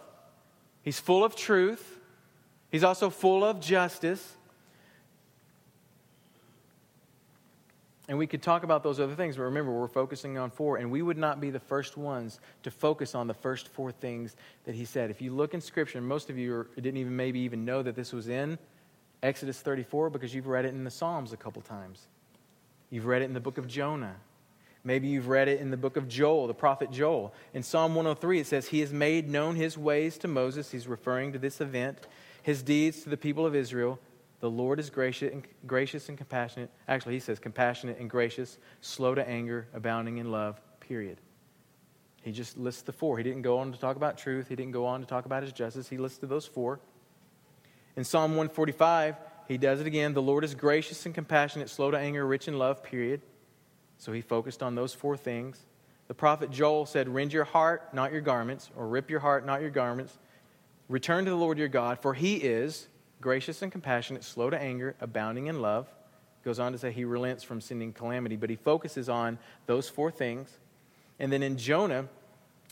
He's 0.83 0.99
full 0.99 1.23
of 1.23 1.35
truth. 1.35 1.99
He's 2.69 2.83
also 2.83 3.09
full 3.09 3.43
of 3.43 3.59
justice. 3.59 4.35
And 8.07 8.17
we 8.17 8.27
could 8.27 8.41
talk 8.41 8.63
about 8.63 8.83
those 8.83 8.99
other 8.99 9.15
things, 9.15 9.37
but 9.37 9.43
remember, 9.43 9.71
we're 9.71 9.87
focusing 9.87 10.37
on 10.37 10.51
four, 10.51 10.77
and 10.77 10.91
we 10.91 11.01
would 11.01 11.17
not 11.17 11.39
be 11.39 11.49
the 11.49 11.59
first 11.59 11.95
ones 11.95 12.41
to 12.63 12.69
focus 12.69 13.15
on 13.15 13.27
the 13.27 13.33
first 13.33 13.69
four 13.69 13.93
things 13.93 14.35
that 14.65 14.75
he 14.75 14.83
said. 14.83 15.09
If 15.09 15.21
you 15.21 15.31
look 15.31 15.53
in 15.53 15.61
Scripture, 15.61 16.01
most 16.01 16.29
of 16.29 16.37
you 16.37 16.67
didn't 16.75 16.97
even 16.97 17.15
maybe 17.15 17.39
even 17.39 17.63
know 17.63 17.81
that 17.81 17.95
this 17.95 18.11
was 18.11 18.27
in 18.27 18.57
Exodus 19.21 19.61
34 19.61 20.09
because 20.09 20.35
you've 20.35 20.47
read 20.47 20.65
it 20.65 20.73
in 20.73 20.83
the 20.83 20.91
Psalms 20.91 21.31
a 21.31 21.37
couple 21.37 21.61
times. 21.61 22.07
You've 22.89 23.05
read 23.05 23.21
it 23.21 23.25
in 23.25 23.33
the 23.33 23.39
book 23.39 23.57
of 23.57 23.67
Jonah. 23.67 24.17
Maybe 24.83 25.07
you've 25.07 25.29
read 25.29 25.47
it 25.47 25.61
in 25.61 25.71
the 25.71 25.77
book 25.77 25.95
of 25.95 26.09
Joel, 26.09 26.47
the 26.47 26.53
prophet 26.53 26.91
Joel. 26.91 27.33
In 27.53 27.63
Psalm 27.63 27.95
103, 27.95 28.39
it 28.39 28.47
says, 28.47 28.67
He 28.67 28.81
has 28.81 28.91
made 28.91 29.29
known 29.29 29.55
His 29.55 29.77
ways 29.77 30.17
to 30.19 30.27
Moses. 30.27 30.71
He's 30.71 30.87
referring 30.87 31.31
to 31.33 31.39
this 31.39 31.61
event, 31.61 31.99
His 32.41 32.61
deeds 32.61 33.03
to 33.03 33.09
the 33.09 33.17
people 33.17 33.45
of 33.45 33.55
Israel. 33.55 33.99
The 34.41 34.49
Lord 34.49 34.77
is 34.77 34.89
gracious 34.89 35.31
and, 35.31 35.47
gracious 35.65 36.09
and 36.09 36.17
compassionate. 36.17 36.69
Actually, 36.89 37.13
he 37.13 37.21
says 37.21 37.39
compassionate 37.39 37.97
and 37.99 38.09
gracious, 38.09 38.57
slow 38.81 39.15
to 39.15 39.25
anger, 39.25 39.69
abounding 39.73 40.17
in 40.17 40.31
love, 40.31 40.59
period. 40.81 41.21
He 42.23 42.33
just 42.33 42.57
lists 42.57 42.81
the 42.81 42.91
four. 42.91 43.17
He 43.17 43.23
didn't 43.23 43.43
go 43.43 43.59
on 43.59 43.71
to 43.71 43.79
talk 43.79 43.95
about 43.95 44.17
truth. 44.17 44.49
He 44.49 44.57
didn't 44.57 44.73
go 44.73 44.85
on 44.85 44.99
to 44.99 45.05
talk 45.05 45.25
about 45.25 45.43
his 45.43 45.53
justice. 45.53 45.87
He 45.87 45.97
listed 45.97 46.27
those 46.27 46.45
four. 46.45 46.81
In 47.95 48.03
Psalm 48.03 48.31
145, 48.31 49.15
he 49.47 49.57
does 49.57 49.79
it 49.79 49.87
again. 49.87 50.13
The 50.13 50.21
Lord 50.21 50.43
is 50.43 50.55
gracious 50.55 51.05
and 51.05 51.15
compassionate, 51.15 51.69
slow 51.69 51.91
to 51.91 51.97
anger, 51.97 52.25
rich 52.25 52.49
in 52.49 52.57
love, 52.59 52.83
period. 52.83 53.21
So 54.03 54.11
he 54.11 54.19
focused 54.19 54.61
on 54.61 54.75
those 54.75 54.93
four 54.93 55.15
things. 55.15 55.65
The 56.09 56.13
prophet 56.13 56.51
Joel 56.51 56.85
said, 56.85 57.07
Rend 57.07 57.31
your 57.31 57.45
heart, 57.45 57.93
not 57.93 58.11
your 58.11 58.19
garments, 58.19 58.69
or 58.75 58.85
rip 58.85 59.09
your 59.09 59.21
heart, 59.21 59.45
not 59.45 59.61
your 59.61 59.69
garments. 59.69 60.19
Return 60.89 61.23
to 61.23 61.31
the 61.31 61.37
Lord 61.37 61.57
your 61.57 61.69
God, 61.69 61.99
for 61.99 62.13
he 62.13 62.35
is 62.35 62.89
gracious 63.21 63.61
and 63.61 63.71
compassionate, 63.71 64.25
slow 64.25 64.49
to 64.49 64.61
anger, 64.61 64.97
abounding 64.99 65.47
in 65.47 65.61
love. 65.61 65.87
Goes 66.43 66.59
on 66.59 66.73
to 66.73 66.77
say 66.77 66.91
he 66.91 67.05
relents 67.05 67.45
from 67.45 67.61
sending 67.61 67.93
calamity, 67.93 68.35
but 68.35 68.49
he 68.49 68.57
focuses 68.57 69.07
on 69.07 69.39
those 69.67 69.87
four 69.87 70.11
things. 70.11 70.49
And 71.17 71.31
then 71.31 71.41
in 71.41 71.57
Jonah, 71.57 72.09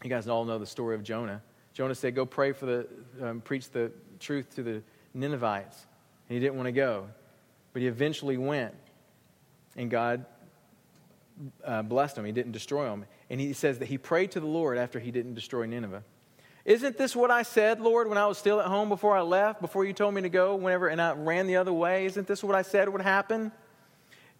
you 0.03 0.09
guys 0.09 0.27
all 0.27 0.43
know 0.43 0.59
the 0.59 0.65
story 0.65 0.95
of 0.95 1.01
Jonah. 1.01 1.41
Jonah 1.73 1.95
said, 1.95 2.13
Go 2.13 2.25
pray 2.25 2.51
for 2.51 2.65
the, 2.65 2.87
um, 3.21 3.39
preach 3.39 3.69
the 3.69 3.89
truth 4.19 4.53
to 4.55 4.63
the 4.63 4.83
Ninevites. 5.13 5.85
And 6.27 6.33
he 6.35 6.41
didn't 6.41 6.57
want 6.57 6.67
to 6.67 6.73
go. 6.73 7.07
But 7.71 7.83
he 7.83 7.87
eventually 7.87 8.35
went. 8.35 8.75
And 9.77 9.89
God 9.89 10.25
uh, 11.63 11.81
blessed 11.81 12.15
them, 12.15 12.25
he 12.25 12.31
didn't 12.31 12.51
destroy 12.51 12.85
them. 12.85 13.05
And 13.29 13.39
he 13.39 13.53
says 13.53 13.79
that 13.79 13.87
he 13.87 13.97
prayed 13.97 14.31
to 14.31 14.39
the 14.39 14.47
Lord 14.47 14.77
after 14.77 14.99
he 14.99 15.11
didn't 15.11 15.35
destroy 15.35 15.65
Nineveh. 15.65 16.03
Isn't 16.63 16.97
this 16.97 17.15
what 17.15 17.31
I 17.31 17.41
said, 17.41 17.81
Lord, 17.81 18.07
when 18.07 18.17
I 18.17 18.27
was 18.27 18.37
still 18.37 18.59
at 18.59 18.67
home 18.67 18.89
before 18.89 19.17
I 19.17 19.21
left, 19.21 19.61
before 19.61 19.83
you 19.83 19.93
told 19.93 20.13
me 20.13 20.21
to 20.21 20.29
go, 20.29 20.55
whenever, 20.55 20.87
and 20.87 21.01
I 21.01 21.13
ran 21.13 21.47
the 21.47 21.57
other 21.57 21.73
way? 21.73 22.05
Isn't 22.05 22.27
this 22.27 22.43
what 22.43 22.55
I 22.55 22.61
said 22.61 22.89
would 22.89 23.01
happen? 23.01 23.51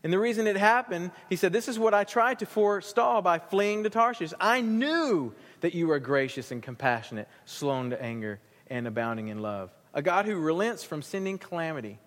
And 0.04 0.12
the 0.12 0.20
reason 0.20 0.48
it 0.48 0.58
happened, 0.58 1.12
he 1.30 1.36
said, 1.36 1.54
This 1.54 1.68
is 1.68 1.78
what 1.78 1.94
I 1.94 2.04
tried 2.04 2.40
to 2.40 2.46
forestall 2.46 3.22
by 3.22 3.40
fleeing 3.40 3.84
to 3.84 3.90
Tarshish. 3.90 4.34
I 4.40 4.62
knew 4.62 5.34
that 5.62 5.76
you 5.76 5.92
are 5.92 6.00
gracious 6.00 6.52
and 6.52 6.62
compassionate, 6.62 7.28
slow 7.46 7.90
to 7.90 8.02
anger, 8.02 8.40
and 8.68 8.88
abounding 8.88 9.28
in 9.28 9.40
love. 9.40 9.72
A 9.94 10.02
God 10.02 10.26
who 10.26 10.38
relents 10.38 10.84
from 10.84 11.02
sending 11.02 11.38
calamity. 11.38 12.00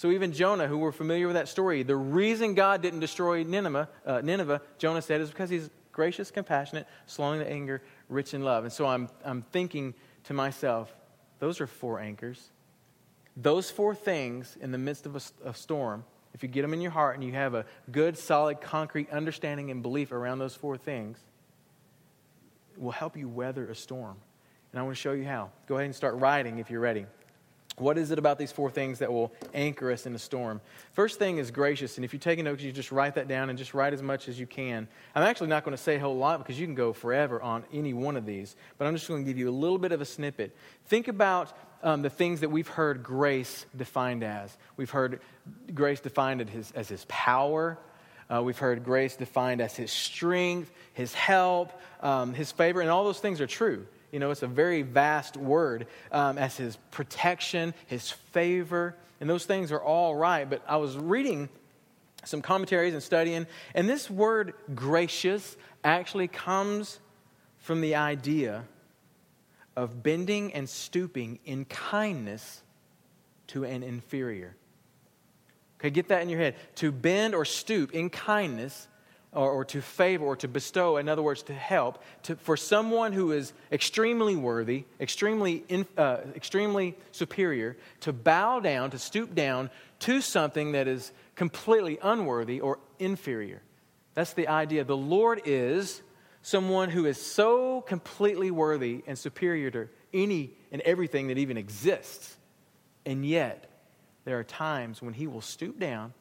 So 0.00 0.10
even 0.12 0.32
Jonah, 0.32 0.66
who 0.66 0.78
we're 0.78 0.92
familiar 0.92 1.26
with 1.26 1.36
that 1.36 1.46
story, 1.46 1.82
the 1.82 1.94
reason 1.94 2.54
God 2.54 2.80
didn't 2.80 3.00
destroy 3.00 3.42
Nineveh, 3.42 3.86
uh, 4.06 4.22
Nineveh 4.22 4.62
Jonah 4.78 5.02
said, 5.02 5.20
is 5.20 5.28
because 5.28 5.50
he's 5.50 5.68
gracious, 5.92 6.30
compassionate, 6.30 6.86
slowing 7.04 7.40
to 7.40 7.46
anger, 7.46 7.82
rich 8.08 8.32
in 8.32 8.42
love. 8.42 8.64
And 8.64 8.72
so 8.72 8.86
I'm, 8.86 9.10
I'm 9.26 9.42
thinking 9.42 9.92
to 10.24 10.32
myself, 10.32 10.90
those 11.38 11.60
are 11.60 11.66
four 11.66 12.00
anchors. 12.00 12.48
Those 13.36 13.70
four 13.70 13.94
things 13.94 14.56
in 14.62 14.72
the 14.72 14.78
midst 14.78 15.04
of 15.04 15.16
a, 15.16 15.50
a 15.50 15.52
storm 15.52 16.04
if 16.32 16.42
you 16.42 16.48
get 16.48 16.62
them 16.62 16.72
in 16.72 16.80
your 16.80 16.92
heart 16.92 17.16
and 17.16 17.22
you 17.22 17.32
have 17.32 17.52
a 17.52 17.66
good, 17.92 18.16
solid, 18.16 18.62
concrete 18.62 19.10
understanding 19.10 19.70
and 19.70 19.82
belief 19.82 20.12
around 20.12 20.38
those 20.38 20.54
four 20.54 20.78
things, 20.78 21.18
will 22.78 22.90
help 22.90 23.18
you 23.18 23.28
weather 23.28 23.68
a 23.68 23.74
storm. 23.74 24.16
And 24.72 24.80
I 24.80 24.82
want 24.82 24.96
to 24.96 25.00
show 25.02 25.12
you 25.12 25.26
how. 25.26 25.50
Go 25.66 25.74
ahead 25.74 25.84
and 25.84 25.94
start 25.94 26.14
writing 26.14 26.58
if 26.58 26.70
you're 26.70 26.80
ready. 26.80 27.04
What 27.76 27.96
is 27.96 28.10
it 28.10 28.18
about 28.18 28.38
these 28.38 28.52
four 28.52 28.70
things 28.70 28.98
that 28.98 29.10
will 29.10 29.32
anchor 29.54 29.90
us 29.90 30.04
in 30.04 30.14
a 30.14 30.18
storm? 30.18 30.60
First 30.92 31.18
thing 31.18 31.38
is 31.38 31.50
gracious. 31.50 31.96
And 31.96 32.04
if 32.04 32.12
you're 32.12 32.20
taking 32.20 32.44
notes, 32.44 32.62
you 32.62 32.72
just 32.72 32.92
write 32.92 33.14
that 33.14 33.26
down 33.26 33.48
and 33.48 33.58
just 33.58 33.72
write 33.72 33.94
as 33.94 34.02
much 34.02 34.28
as 34.28 34.38
you 34.38 34.46
can. 34.46 34.86
I'm 35.14 35.22
actually 35.22 35.48
not 35.48 35.64
going 35.64 35.76
to 35.76 35.82
say 35.82 35.96
a 35.96 35.98
whole 36.00 36.16
lot 36.16 36.38
because 36.38 36.60
you 36.60 36.66
can 36.66 36.74
go 36.74 36.92
forever 36.92 37.40
on 37.40 37.64
any 37.72 37.94
one 37.94 38.16
of 38.16 38.26
these, 38.26 38.54
but 38.76 38.86
I'm 38.86 38.94
just 38.94 39.08
going 39.08 39.24
to 39.24 39.28
give 39.28 39.38
you 39.38 39.48
a 39.48 39.52
little 39.52 39.78
bit 39.78 39.92
of 39.92 40.00
a 40.00 40.04
snippet. 40.04 40.54
Think 40.86 41.08
about 41.08 41.56
um, 41.82 42.02
the 42.02 42.10
things 42.10 42.40
that 42.40 42.50
we've 42.50 42.68
heard 42.68 43.02
grace 43.02 43.64
defined 43.74 44.24
as. 44.24 44.56
We've 44.76 44.90
heard 44.90 45.20
grace 45.72 46.00
defined 46.00 46.42
as 46.42 46.48
his, 46.50 46.72
as 46.72 46.88
his 46.88 47.06
power. 47.08 47.78
Uh, 48.28 48.42
we've 48.42 48.58
heard 48.58 48.84
grace 48.84 49.16
defined 49.16 49.60
as 49.60 49.74
his 49.74 49.90
strength, 49.90 50.70
his 50.92 51.14
help, 51.14 51.72
um, 52.00 52.34
his 52.34 52.52
favor, 52.52 52.80
and 52.80 52.90
all 52.90 53.04
those 53.04 53.20
things 53.20 53.40
are 53.40 53.46
true. 53.46 53.86
You 54.12 54.18
know, 54.18 54.30
it's 54.30 54.42
a 54.42 54.48
very 54.48 54.82
vast 54.82 55.36
word 55.36 55.86
um, 56.10 56.38
as 56.38 56.56
his 56.56 56.76
protection, 56.90 57.74
his 57.86 58.10
favor, 58.10 58.96
and 59.20 59.28
those 59.28 59.44
things 59.44 59.70
are 59.72 59.82
all 59.82 60.14
right. 60.14 60.48
But 60.48 60.62
I 60.66 60.76
was 60.78 60.96
reading 60.96 61.48
some 62.24 62.42
commentaries 62.42 62.92
and 62.92 63.02
studying, 63.02 63.46
and 63.74 63.88
this 63.88 64.10
word 64.10 64.54
gracious 64.74 65.56
actually 65.84 66.28
comes 66.28 66.98
from 67.58 67.80
the 67.80 67.94
idea 67.94 68.64
of 69.76 70.02
bending 70.02 70.52
and 70.52 70.68
stooping 70.68 71.38
in 71.44 71.64
kindness 71.64 72.62
to 73.48 73.64
an 73.64 73.82
inferior. 73.82 74.56
Okay, 75.78 75.90
get 75.90 76.08
that 76.08 76.22
in 76.22 76.28
your 76.28 76.38
head. 76.38 76.56
To 76.76 76.92
bend 76.92 77.34
or 77.34 77.44
stoop 77.44 77.92
in 77.92 78.10
kindness 78.10 78.88
or, 79.32 79.50
or 79.50 79.64
to 79.64 79.80
favor 79.80 80.24
or 80.24 80.36
to 80.36 80.48
bestow, 80.48 80.96
in 80.96 81.08
other 81.08 81.22
words, 81.22 81.42
to 81.44 81.52
help, 81.52 82.02
to, 82.24 82.36
for 82.36 82.56
someone 82.56 83.12
who 83.12 83.32
is 83.32 83.52
extremely 83.70 84.36
worthy, 84.36 84.84
extremely, 85.00 85.64
in, 85.68 85.86
uh, 85.96 86.18
extremely 86.34 86.96
superior, 87.12 87.76
to 88.00 88.12
bow 88.12 88.60
down, 88.60 88.90
to 88.90 88.98
stoop 88.98 89.34
down 89.34 89.70
to 90.00 90.20
something 90.20 90.72
that 90.72 90.88
is 90.88 91.12
completely 91.34 91.98
unworthy 92.02 92.60
or 92.60 92.78
inferior. 92.98 93.62
That's 94.14 94.32
the 94.32 94.48
idea. 94.48 94.84
The 94.84 94.96
Lord 94.96 95.42
is 95.44 96.02
someone 96.42 96.90
who 96.90 97.06
is 97.06 97.20
so 97.20 97.82
completely 97.82 98.50
worthy 98.50 99.02
and 99.06 99.18
superior 99.18 99.70
to 99.70 99.88
any 100.12 100.50
and 100.72 100.82
everything 100.82 101.28
that 101.28 101.38
even 101.38 101.56
exists. 101.56 102.36
And 103.06 103.24
yet, 103.24 103.70
there 104.24 104.38
are 104.38 104.44
times 104.44 105.00
when 105.00 105.14
he 105.14 105.26
will 105.26 105.40
stoop 105.40 105.78
down, 105.78 106.12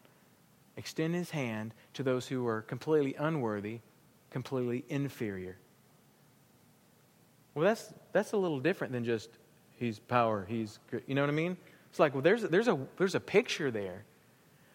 extend 0.79 1.13
his 1.13 1.29
hand 1.29 1.73
to 1.93 2.01
those 2.01 2.27
who 2.27 2.47
are 2.47 2.61
completely 2.63 3.13
unworthy, 3.19 3.81
completely 4.31 4.85
inferior. 4.89 5.57
Well, 7.53 7.65
that's, 7.65 7.93
that's 8.13 8.31
a 8.31 8.37
little 8.37 8.59
different 8.59 8.93
than 8.93 9.03
just 9.03 9.29
he's 9.75 9.99
power, 9.99 10.45
he's, 10.47 10.79
you 11.05 11.15
know 11.15 11.21
what 11.21 11.29
I 11.29 11.33
mean? 11.33 11.57
It's 11.89 11.99
like, 11.99 12.13
well, 12.13 12.21
there's, 12.21 12.43
there's, 12.43 12.67
a, 12.67 12.79
there's 12.97 13.15
a 13.15 13.19
picture 13.19 13.71
there. 13.71 14.05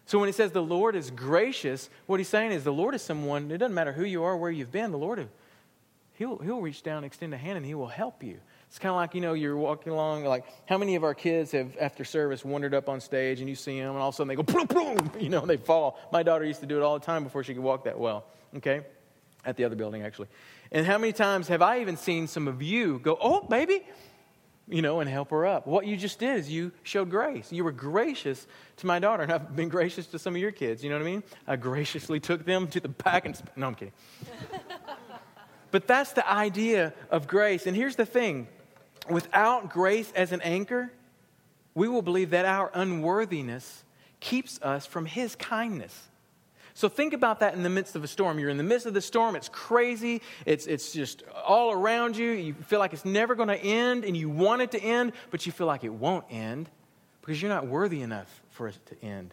So 0.06 0.18
when 0.18 0.28
he 0.28 0.32
says 0.32 0.52
the 0.52 0.62
Lord 0.62 0.94
is 0.94 1.10
gracious, 1.10 1.88
what 2.06 2.20
he's 2.20 2.28
saying 2.28 2.52
is 2.52 2.64
the 2.64 2.72
Lord 2.72 2.94
is 2.94 3.02
someone, 3.02 3.50
it 3.50 3.58
doesn't 3.58 3.74
matter 3.74 3.92
who 3.92 4.04
you 4.04 4.24
are, 4.24 4.36
where 4.36 4.50
you've 4.50 4.72
been, 4.72 4.90
the 4.90 4.98
Lord, 4.98 5.26
he'll, 6.14 6.38
he'll 6.38 6.60
reach 6.60 6.82
down, 6.82 7.04
extend 7.04 7.32
a 7.32 7.38
hand, 7.38 7.56
and 7.56 7.64
he 7.64 7.74
will 7.74 7.88
help 7.88 8.22
you. 8.22 8.38
It's 8.74 8.80
kind 8.80 8.90
of 8.90 8.96
like, 8.96 9.14
you 9.14 9.20
know, 9.20 9.34
you're 9.34 9.56
walking 9.56 9.92
along, 9.92 10.24
like, 10.24 10.44
how 10.66 10.78
many 10.78 10.96
of 10.96 11.04
our 11.04 11.14
kids 11.14 11.52
have, 11.52 11.76
after 11.80 12.04
service, 12.04 12.44
wandered 12.44 12.74
up 12.74 12.88
on 12.88 13.00
stage 13.00 13.38
and 13.38 13.48
you 13.48 13.54
see 13.54 13.78
them, 13.78 13.90
and 13.90 13.98
all 13.98 14.08
of 14.08 14.14
a 14.14 14.16
sudden 14.16 14.26
they 14.26 14.34
go, 14.34 14.42
boom, 14.42 14.66
boom, 14.66 15.12
you 15.20 15.28
know, 15.28 15.46
they 15.46 15.56
fall. 15.56 15.96
My 16.10 16.24
daughter 16.24 16.44
used 16.44 16.58
to 16.58 16.66
do 16.66 16.76
it 16.76 16.82
all 16.82 16.98
the 16.98 17.06
time 17.06 17.22
before 17.22 17.44
she 17.44 17.54
could 17.54 17.62
walk 17.62 17.84
that 17.84 17.96
well, 17.96 18.24
okay? 18.56 18.80
At 19.44 19.56
the 19.56 19.62
other 19.62 19.76
building, 19.76 20.02
actually. 20.02 20.26
And 20.72 20.84
how 20.84 20.98
many 20.98 21.12
times 21.12 21.46
have 21.46 21.62
I 21.62 21.82
even 21.82 21.96
seen 21.96 22.26
some 22.26 22.48
of 22.48 22.62
you 22.62 22.98
go, 22.98 23.16
oh, 23.20 23.42
baby, 23.42 23.86
you 24.66 24.82
know, 24.82 24.98
and 24.98 25.08
help 25.08 25.30
her 25.30 25.46
up. 25.46 25.68
What 25.68 25.86
you 25.86 25.96
just 25.96 26.18
did 26.18 26.36
is 26.40 26.50
you 26.50 26.72
showed 26.82 27.10
grace. 27.10 27.52
You 27.52 27.62
were 27.62 27.70
gracious 27.70 28.44
to 28.78 28.88
my 28.88 28.98
daughter, 28.98 29.22
and 29.22 29.30
I've 29.30 29.54
been 29.54 29.68
gracious 29.68 30.08
to 30.08 30.18
some 30.18 30.34
of 30.34 30.40
your 30.40 30.50
kids. 30.50 30.82
You 30.82 30.90
know 30.90 30.96
what 30.96 31.02
I 31.02 31.10
mean? 31.12 31.22
I 31.46 31.54
graciously 31.54 32.18
took 32.18 32.44
them 32.44 32.66
to 32.66 32.80
the 32.80 32.88
back 32.88 33.24
and. 33.24 33.40
No, 33.54 33.68
I'm 33.68 33.76
kidding. 33.76 33.94
but 35.70 35.86
that's 35.86 36.10
the 36.14 36.28
idea 36.28 36.92
of 37.08 37.28
grace. 37.28 37.68
And 37.68 37.76
here's 37.76 37.94
the 37.94 38.06
thing 38.06 38.48
without 39.08 39.70
grace 39.70 40.12
as 40.14 40.32
an 40.32 40.40
anchor, 40.42 40.92
we 41.74 41.88
will 41.88 42.02
believe 42.02 42.30
that 42.30 42.44
our 42.44 42.70
unworthiness 42.74 43.84
keeps 44.20 44.60
us 44.62 44.86
from 44.86 45.06
His 45.06 45.36
kindness. 45.36 46.08
So 46.76 46.88
think 46.88 47.12
about 47.12 47.40
that 47.40 47.54
in 47.54 47.62
the 47.62 47.70
midst 47.70 47.94
of 47.94 48.02
a 48.02 48.08
storm. 48.08 48.38
You're 48.38 48.50
in 48.50 48.56
the 48.56 48.64
midst 48.64 48.86
of 48.86 48.94
the 48.94 49.00
storm, 49.00 49.36
it's 49.36 49.48
crazy, 49.48 50.20
it's, 50.44 50.66
it's 50.66 50.92
just 50.92 51.22
all 51.46 51.70
around 51.72 52.16
you. 52.16 52.30
You 52.30 52.54
feel 52.54 52.80
like 52.80 52.92
it's 52.92 53.04
never 53.04 53.36
going 53.36 53.48
to 53.48 53.56
end, 53.56 54.04
and 54.04 54.16
you 54.16 54.28
want 54.28 54.62
it 54.62 54.72
to 54.72 54.80
end, 54.80 55.12
but 55.30 55.46
you 55.46 55.52
feel 55.52 55.68
like 55.68 55.84
it 55.84 55.92
won't 55.92 56.24
end 56.30 56.68
because 57.20 57.40
you're 57.40 57.50
not 57.50 57.68
worthy 57.68 58.02
enough 58.02 58.42
for 58.50 58.68
it 58.68 58.78
to 58.86 59.04
end. 59.04 59.32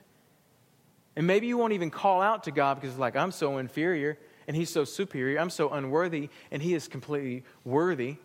And 1.16 1.26
maybe 1.26 1.48
you 1.48 1.58
won't 1.58 1.74
even 1.74 1.90
call 1.90 2.22
out 2.22 2.44
to 2.44 2.52
God 2.52 2.76
because 2.76 2.92
it's 2.92 3.00
like, 3.00 3.16
I'm 3.16 3.32
so 3.32 3.58
inferior, 3.58 4.20
and 4.48 4.56
He's 4.56 4.70
so 4.70 4.84
superior, 4.84 5.40
I'm 5.40 5.50
so 5.50 5.70
unworthy, 5.70 6.30
and 6.52 6.62
He 6.62 6.76
is 6.76 6.88
completely 6.88 7.44
worthy. 7.66 8.18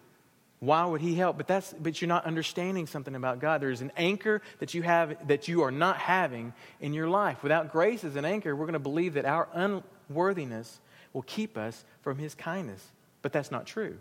Why 0.67 0.85
would 0.85 1.01
he 1.01 1.15
help? 1.15 1.37
But 1.37 1.47
that's 1.47 1.73
but 1.79 2.01
you're 2.01 2.09
not 2.09 2.25
understanding 2.25 2.89
something 2.89 3.15
about 3.15 3.39
God. 3.39 3.61
There's 3.61 3.83
an 3.83 3.93
anchor 3.97 4.43
that 4.59 4.75
you 4.75 4.83
have 4.83 5.29
that 5.29 5.47
you 5.47 5.63
are 5.63 5.71
not 5.71 5.99
having 5.99 6.53
in 6.81 6.93
your 6.93 7.09
life. 7.09 7.45
Without 7.45 7.71
grace 7.71 8.03
as 8.03 8.17
an 8.17 8.25
anchor, 8.25 8.57
we're 8.57 8.67
going 8.67 8.73
to 8.73 8.81
believe 8.81 9.15
that 9.15 9.25
our 9.25 9.49
unworthiness 9.53 10.81
will 11.13 11.23
keep 11.23 11.57
us 11.57 11.85
from 12.03 12.19
his 12.19 12.35
kindness. 12.35 12.85
But 13.23 13.33
that's 13.33 13.53
not 13.53 13.67
true. 13.67 13.97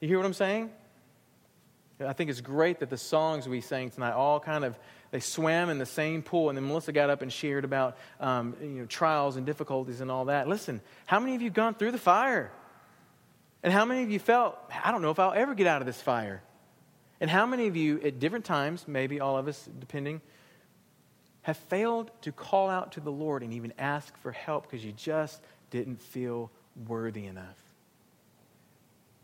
You 0.00 0.08
hear 0.08 0.16
what 0.16 0.24
I'm 0.24 0.32
saying? 0.32 0.70
I 2.00 2.14
think 2.14 2.30
it's 2.30 2.40
great 2.40 2.80
that 2.80 2.88
the 2.88 2.96
songs 2.96 3.46
we 3.46 3.60
sang 3.60 3.90
tonight 3.90 4.12
all 4.12 4.40
kind 4.40 4.64
of 4.64 4.74
they 5.10 5.20
swam 5.20 5.68
in 5.68 5.76
the 5.76 5.86
same 5.86 6.22
pool. 6.22 6.48
And 6.48 6.56
then 6.56 6.66
Melissa 6.66 6.92
got 6.92 7.10
up 7.10 7.20
and 7.20 7.30
shared 7.30 7.66
about 7.66 7.98
um, 8.20 8.56
you 8.62 8.68
know, 8.68 8.86
trials 8.86 9.36
and 9.36 9.44
difficulties 9.44 10.00
and 10.00 10.10
all 10.10 10.24
that. 10.24 10.48
Listen, 10.48 10.80
how 11.04 11.20
many 11.20 11.34
of 11.34 11.42
you 11.42 11.50
gone 11.50 11.74
through 11.74 11.92
the 11.92 11.98
fire? 11.98 12.50
And 13.64 13.72
how 13.72 13.86
many 13.86 14.02
of 14.02 14.10
you 14.10 14.18
felt, 14.18 14.58
I 14.84 14.92
don't 14.92 15.00
know 15.00 15.10
if 15.10 15.18
I'll 15.18 15.32
ever 15.32 15.54
get 15.54 15.66
out 15.66 15.80
of 15.80 15.86
this 15.86 16.00
fire? 16.00 16.42
And 17.18 17.30
how 17.30 17.46
many 17.46 17.66
of 17.66 17.76
you, 17.76 17.98
at 18.02 18.20
different 18.20 18.44
times, 18.44 18.84
maybe 18.86 19.20
all 19.20 19.38
of 19.38 19.48
us, 19.48 19.68
depending, 19.80 20.20
have 21.42 21.56
failed 21.56 22.10
to 22.20 22.30
call 22.30 22.68
out 22.68 22.92
to 22.92 23.00
the 23.00 23.10
Lord 23.10 23.42
and 23.42 23.54
even 23.54 23.72
ask 23.78 24.14
for 24.18 24.32
help 24.32 24.70
because 24.70 24.84
you 24.84 24.92
just 24.92 25.40
didn't 25.70 26.02
feel 26.02 26.50
worthy 26.86 27.24
enough? 27.24 27.56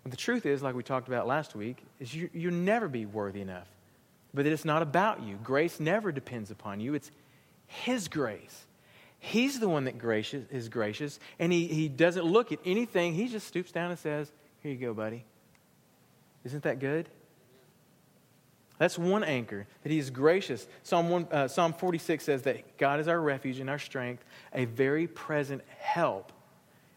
The 0.04 0.16
truth 0.16 0.46
is, 0.46 0.62
like 0.62 0.74
we 0.74 0.82
talked 0.82 1.08
about 1.08 1.26
last 1.26 1.54
week, 1.54 1.84
is 1.98 2.14
you, 2.14 2.30
you'll 2.32 2.54
never 2.54 2.88
be 2.88 3.04
worthy 3.04 3.42
enough. 3.42 3.68
But 4.32 4.46
it's 4.46 4.64
not 4.64 4.80
about 4.80 5.22
you. 5.22 5.38
Grace 5.44 5.78
never 5.78 6.12
depends 6.12 6.50
upon 6.50 6.80
you, 6.80 6.94
it's 6.94 7.10
His 7.66 8.08
grace. 8.08 8.66
He's 9.20 9.60
the 9.60 9.68
one 9.68 9.84
that 9.84 9.98
gracious, 9.98 10.46
is 10.50 10.70
gracious, 10.70 11.20
and 11.38 11.52
he, 11.52 11.66
he 11.66 11.88
doesn't 11.88 12.24
look 12.24 12.52
at 12.52 12.58
anything. 12.64 13.14
He 13.14 13.28
just 13.28 13.46
stoops 13.46 13.70
down 13.70 13.90
and 13.90 13.98
says, 13.98 14.32
Here 14.62 14.72
you 14.72 14.78
go, 14.78 14.94
buddy. 14.94 15.24
Isn't 16.44 16.62
that 16.62 16.78
good? 16.78 17.08
That's 18.78 18.98
one 18.98 19.22
anchor, 19.22 19.66
that 19.82 19.92
he 19.92 19.98
is 19.98 20.08
gracious. 20.08 20.66
Psalm, 20.82 21.10
one, 21.10 21.28
uh, 21.30 21.48
Psalm 21.48 21.74
46 21.74 22.24
says 22.24 22.42
that 22.42 22.78
God 22.78 22.98
is 22.98 23.08
our 23.08 23.20
refuge 23.20 23.60
and 23.60 23.68
our 23.68 23.78
strength, 23.78 24.24
a 24.54 24.64
very 24.64 25.06
present 25.06 25.60
help 25.78 26.32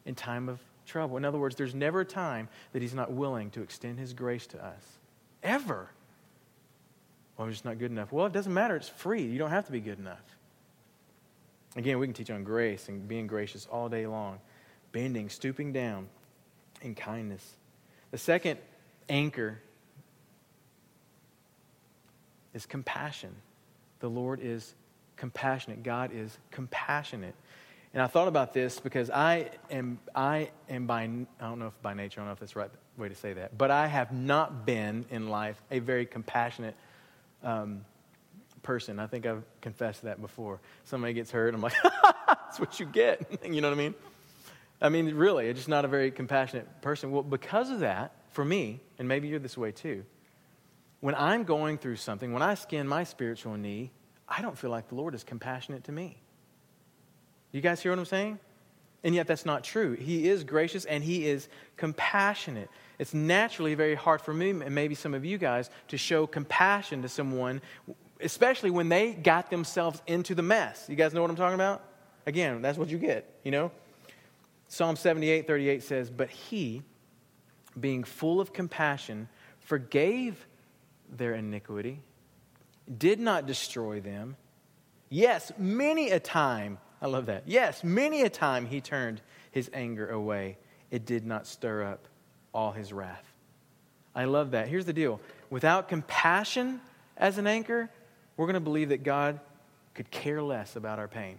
in 0.06 0.16
time 0.16 0.48
of 0.48 0.60
trouble. 0.86 1.18
In 1.18 1.26
other 1.26 1.38
words, 1.38 1.58
there's 1.58 1.76
never 1.76 2.00
a 2.00 2.06
time 2.06 2.48
that 2.72 2.82
he's 2.82 2.94
not 2.94 3.12
willing 3.12 3.50
to 3.52 3.62
extend 3.62 4.00
his 4.00 4.14
grace 4.14 4.48
to 4.48 4.66
us. 4.66 4.82
Ever. 5.44 5.90
Well, 7.36 7.48
I'm 7.48 7.52
just 7.52 7.66
not 7.66 7.80
good 7.80 7.92
enough. 7.92 8.14
Well, 8.14 8.28
it 8.28 8.34
doesn't 8.34 8.54
matter. 8.54 8.78
It's 8.78 8.88
free. 8.88 9.24
You 9.24 9.38
don't 9.38 9.50
have 9.50 9.66
to 9.66 9.74
be 9.74 9.82
good 9.82 10.00
enough. 10.00 10.24
Again, 11.76 12.00
we 12.00 12.08
can 12.08 12.14
teach 12.14 12.30
on 12.30 12.44
grace 12.44 12.88
and 12.88 13.08
being 13.08 13.28
gracious 13.28 13.68
all 13.72 13.90
day 13.90 14.06
long, 14.06 14.40
bending, 14.92 15.30
stooping 15.30 15.74
down 15.74 16.08
in 16.82 16.94
kindness. 16.94 17.54
The 18.12 18.18
second 18.18 18.60
anchor 19.10 19.60
is 22.54 22.66
compassion. 22.66 23.34
The 24.00 24.10
Lord 24.10 24.40
is 24.42 24.76
compassionate. 25.16 25.82
God 25.84 26.12
is 26.14 26.38
compassionate. 26.52 27.36
And 27.94 28.02
I 28.02 28.08
thought 28.08 28.28
about 28.28 28.54
this 28.54 28.80
because 28.80 29.10
I 29.10 29.50
am, 29.70 30.00
I 30.16 30.50
am 30.70 30.88
by, 30.88 31.04
I 31.04 31.26
don't 31.40 31.60
know 31.60 31.68
if 31.68 31.82
by 31.82 31.94
nature, 31.94 32.20
I 32.20 32.24
don't 32.24 32.28
know 32.28 32.34
if 32.34 32.40
that's 32.40 32.54
the 32.54 32.60
right 32.60 32.72
way 32.98 33.10
to 33.10 33.16
say 33.16 33.34
that, 33.34 33.58
but 33.58 33.72
I 33.72 33.88
have 33.88 34.12
not 34.12 34.66
been 34.66 35.06
in 35.10 35.30
life 35.30 35.62
a 35.72 35.80
very 35.80 36.06
compassionate 36.06 36.76
um, 37.44 37.86
person. 38.64 39.00
I 39.00 39.08
think 39.08 39.26
I've 39.26 39.44
confessed 39.62 40.04
that 40.04 40.22
before. 40.22 40.60
Somebody 40.86 41.14
gets 41.14 41.32
hurt, 41.32 41.54
I'm 41.54 41.62
like, 41.62 41.76
that's 42.28 42.60
what 42.60 42.80
you 42.80 42.86
get. 42.86 43.44
you 43.46 43.62
know 43.62 43.70
what 43.70 43.78
I 43.78 43.78
mean? 43.78 43.94
I 44.82 44.90
mean, 44.90 45.16
really, 45.16 45.50
I'm 45.50 45.56
just 45.56 45.70
not 45.70 45.86
a 45.86 45.88
very 45.88 46.12
compassionate 46.12 46.82
person. 46.82 47.12
Well, 47.12 47.24
because 47.24 47.70
of 47.70 47.80
that, 47.80 48.16
for 48.32 48.44
me, 48.44 48.80
and 48.98 49.08
maybe 49.08 49.28
you're 49.28 49.40
this 49.40 49.58
way 49.58 49.72
too, 49.72 50.04
when 51.00 51.16
I'm 51.16 51.44
going 51.44 51.78
through 51.78 51.98
something, 51.98 52.34
when 52.34 52.42
I 52.42 52.56
skin 52.56 52.88
my 52.88 53.04
spiritual 53.04 53.56
knee, 53.56 53.92
I 54.28 54.42
don't 54.42 54.58
feel 54.58 54.70
like 54.70 54.90
the 54.90 54.96
Lord 54.96 55.14
is 55.16 55.24
compassionate 55.24 55.84
to 55.86 55.92
me. 55.92 56.18
You 57.52 57.62
guys 57.62 57.82
hear 57.82 57.92
what 57.92 58.00
I'm 58.00 58.06
saying? 58.06 58.40
And 59.04 59.14
yet, 59.14 59.28
that's 59.28 59.46
not 59.46 59.66
true. 59.66 59.94
He 59.94 60.30
is 60.30 60.46
gracious 60.46 60.86
and 60.86 61.04
he 61.04 61.28
is 61.28 61.50
compassionate. 61.76 62.70
It's 63.00 63.14
naturally 63.14 63.76
very 63.76 63.96
hard 63.96 64.22
for 64.22 64.34
me, 64.34 64.52
and 64.52 64.74
maybe 64.74 64.96
some 64.96 65.14
of 65.14 65.26
you 65.26 65.38
guys, 65.38 65.70
to 65.90 65.98
show 65.98 66.26
compassion 66.26 67.02
to 67.02 67.10
someone, 67.10 67.62
especially 68.24 68.72
when 68.72 68.90
they 68.90 69.14
got 69.14 69.50
themselves 69.50 70.02
into 70.08 70.36
the 70.36 70.42
mess. 70.42 70.86
You 70.90 70.96
guys 70.96 71.14
know 71.14 71.22
what 71.22 71.30
I'm 71.30 71.36
talking 71.36 71.56
about? 71.56 71.84
Again, 72.26 72.62
that's 72.62 72.78
what 72.78 72.90
you 72.90 72.98
get, 72.98 73.30
you 73.44 73.52
know? 73.52 73.72
Psalm 74.68 74.96
78 74.96 75.46
38 75.46 75.84
says, 75.84 76.10
But 76.10 76.30
he, 76.30 76.82
being 77.80 78.04
full 78.04 78.40
of 78.40 78.54
compassion, 78.54 79.28
forgave 79.60 80.48
their 81.12 81.36
iniquity, 81.36 82.00
did 82.98 83.20
not 83.20 83.46
destroy 83.46 84.00
them. 84.00 84.36
Yes, 85.10 85.52
many 85.58 86.10
a 86.10 86.20
time 86.20 86.80
I 87.04 87.08
love 87.08 87.26
that. 87.26 87.44
Yes, 87.46 87.84
many 87.84 88.22
a 88.22 88.30
time 88.30 88.66
he 88.66 88.80
turned 88.80 89.22
his 89.52 89.70
anger 89.74 90.10
away. 90.10 90.58
It 90.90 91.06
did 91.06 91.26
not 91.26 91.46
stir 91.46 91.84
up 91.84 92.08
all 92.54 92.72
his 92.72 92.94
wrath. 92.94 93.26
I 94.16 94.26
love 94.26 94.52
that. 94.52 94.70
Here's 94.70 94.86
the 94.86 94.94
deal 94.94 95.20
without 95.50 95.90
compassion 95.90 96.80
as 97.18 97.38
an 97.38 97.46
anchor, 97.46 97.90
we're 98.38 98.46
going 98.46 98.56
to 98.56 98.60
believe 98.60 98.90
that 98.90 99.04
God 99.04 99.40
could 99.94 100.10
care 100.10 100.42
less 100.42 100.76
about 100.76 101.00
our 101.00 101.08
pain. 101.08 101.38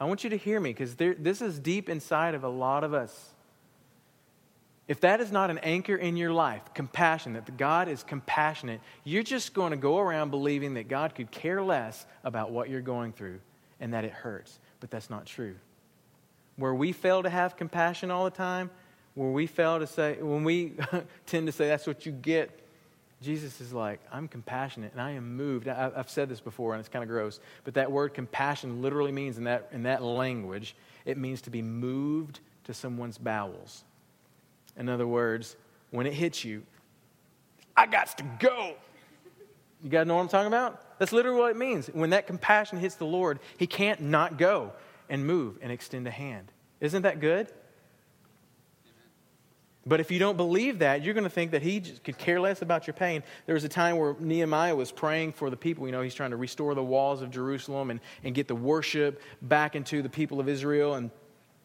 I 0.00 0.04
want 0.04 0.24
you 0.24 0.30
to 0.30 0.36
hear 0.36 0.58
me 0.58 0.70
because 0.70 0.96
this 0.96 1.40
is 1.40 1.58
deep 1.58 1.88
inside 1.88 2.34
of 2.34 2.42
a 2.42 2.48
lot 2.48 2.82
of 2.82 2.92
us. 2.92 3.32
If 4.88 5.00
that 5.00 5.20
is 5.20 5.30
not 5.30 5.48
an 5.50 5.58
anchor 5.58 5.94
in 5.94 6.16
your 6.16 6.32
life, 6.32 6.62
compassion, 6.74 7.34
that 7.34 7.56
God 7.56 7.88
is 7.88 8.02
compassionate, 8.02 8.80
you're 9.04 9.22
just 9.22 9.54
going 9.54 9.70
to 9.70 9.76
go 9.76 9.98
around 9.98 10.30
believing 10.30 10.74
that 10.74 10.88
God 10.88 11.14
could 11.14 11.30
care 11.30 11.62
less 11.62 12.04
about 12.24 12.50
what 12.50 12.68
you're 12.68 12.80
going 12.80 13.12
through 13.12 13.38
and 13.78 13.94
that 13.94 14.04
it 14.04 14.10
hurts. 14.10 14.58
But 14.80 14.90
that's 14.90 15.08
not 15.08 15.24
true. 15.24 15.54
Where 16.56 16.74
we 16.74 16.90
fail 16.90 17.22
to 17.22 17.30
have 17.30 17.56
compassion 17.56 18.10
all 18.10 18.24
the 18.24 18.30
time, 18.30 18.70
where 19.14 19.30
we 19.30 19.46
fail 19.46 19.78
to 19.78 19.86
say, 19.86 20.20
when 20.20 20.42
we 20.42 20.74
tend 21.26 21.46
to 21.46 21.52
say 21.52 21.68
that's 21.68 21.86
what 21.86 22.04
you 22.04 22.12
get, 22.12 22.58
Jesus 23.22 23.60
is 23.60 23.72
like, 23.72 24.00
I'm 24.12 24.28
compassionate 24.28 24.92
and 24.92 25.00
I 25.00 25.12
am 25.12 25.36
moved. 25.36 25.68
I, 25.68 25.90
have 25.96 26.10
said 26.10 26.28
this 26.28 26.40
before 26.40 26.72
and 26.74 26.80
it's 26.80 26.88
kind 26.88 27.02
of 27.02 27.08
gross, 27.08 27.40
but 27.64 27.74
that 27.74 27.90
word 27.90 28.14
compassion 28.14 28.82
literally 28.82 29.12
means 29.12 29.38
in 29.38 29.44
that, 29.44 29.68
in 29.72 29.84
that 29.84 30.02
language, 30.02 30.74
it 31.04 31.16
means 31.16 31.42
to 31.42 31.50
be 31.50 31.62
moved 31.62 32.40
to 32.64 32.74
someone's 32.74 33.18
bowels. 33.18 33.84
In 34.76 34.88
other 34.88 35.06
words, 35.06 35.56
when 35.90 36.06
it 36.06 36.14
hits 36.14 36.44
you, 36.44 36.62
I 37.76 37.86
got 37.86 38.18
to 38.18 38.24
go. 38.38 38.74
You 39.82 39.90
guys 39.90 40.06
know 40.06 40.16
what 40.16 40.22
I'm 40.22 40.28
talking 40.28 40.48
about? 40.48 40.98
That's 40.98 41.12
literally 41.12 41.38
what 41.38 41.50
it 41.50 41.56
means. 41.56 41.88
When 41.88 42.10
that 42.10 42.26
compassion 42.26 42.78
hits 42.78 42.94
the 42.94 43.06
Lord, 43.06 43.40
he 43.56 43.66
can't 43.66 44.00
not 44.00 44.38
go 44.38 44.72
and 45.08 45.26
move 45.26 45.58
and 45.60 45.72
extend 45.72 46.06
a 46.06 46.10
hand. 46.10 46.52
Isn't 46.80 47.02
that 47.02 47.20
good? 47.20 47.48
But 49.84 49.98
if 49.98 50.10
you 50.10 50.18
don't 50.18 50.36
believe 50.36 50.78
that, 50.78 51.02
you're 51.02 51.14
going 51.14 51.24
to 51.24 51.30
think 51.30 51.50
that 51.50 51.62
he 51.62 51.80
could 51.80 52.16
care 52.16 52.40
less 52.40 52.62
about 52.62 52.86
your 52.86 52.94
pain. 52.94 53.22
There 53.46 53.54
was 53.54 53.64
a 53.64 53.68
time 53.68 53.96
where 53.96 54.14
Nehemiah 54.20 54.76
was 54.76 54.92
praying 54.92 55.32
for 55.32 55.50
the 55.50 55.56
people. 55.56 55.86
You 55.86 55.92
know, 55.92 56.02
he's 56.02 56.14
trying 56.14 56.30
to 56.30 56.36
restore 56.36 56.74
the 56.74 56.84
walls 56.84 57.20
of 57.20 57.30
Jerusalem 57.30 57.90
and, 57.90 58.00
and 58.22 58.34
get 58.34 58.46
the 58.46 58.54
worship 58.54 59.20
back 59.42 59.74
into 59.74 60.02
the 60.02 60.08
people 60.08 60.38
of 60.38 60.48
Israel. 60.48 60.94
And 60.94 61.10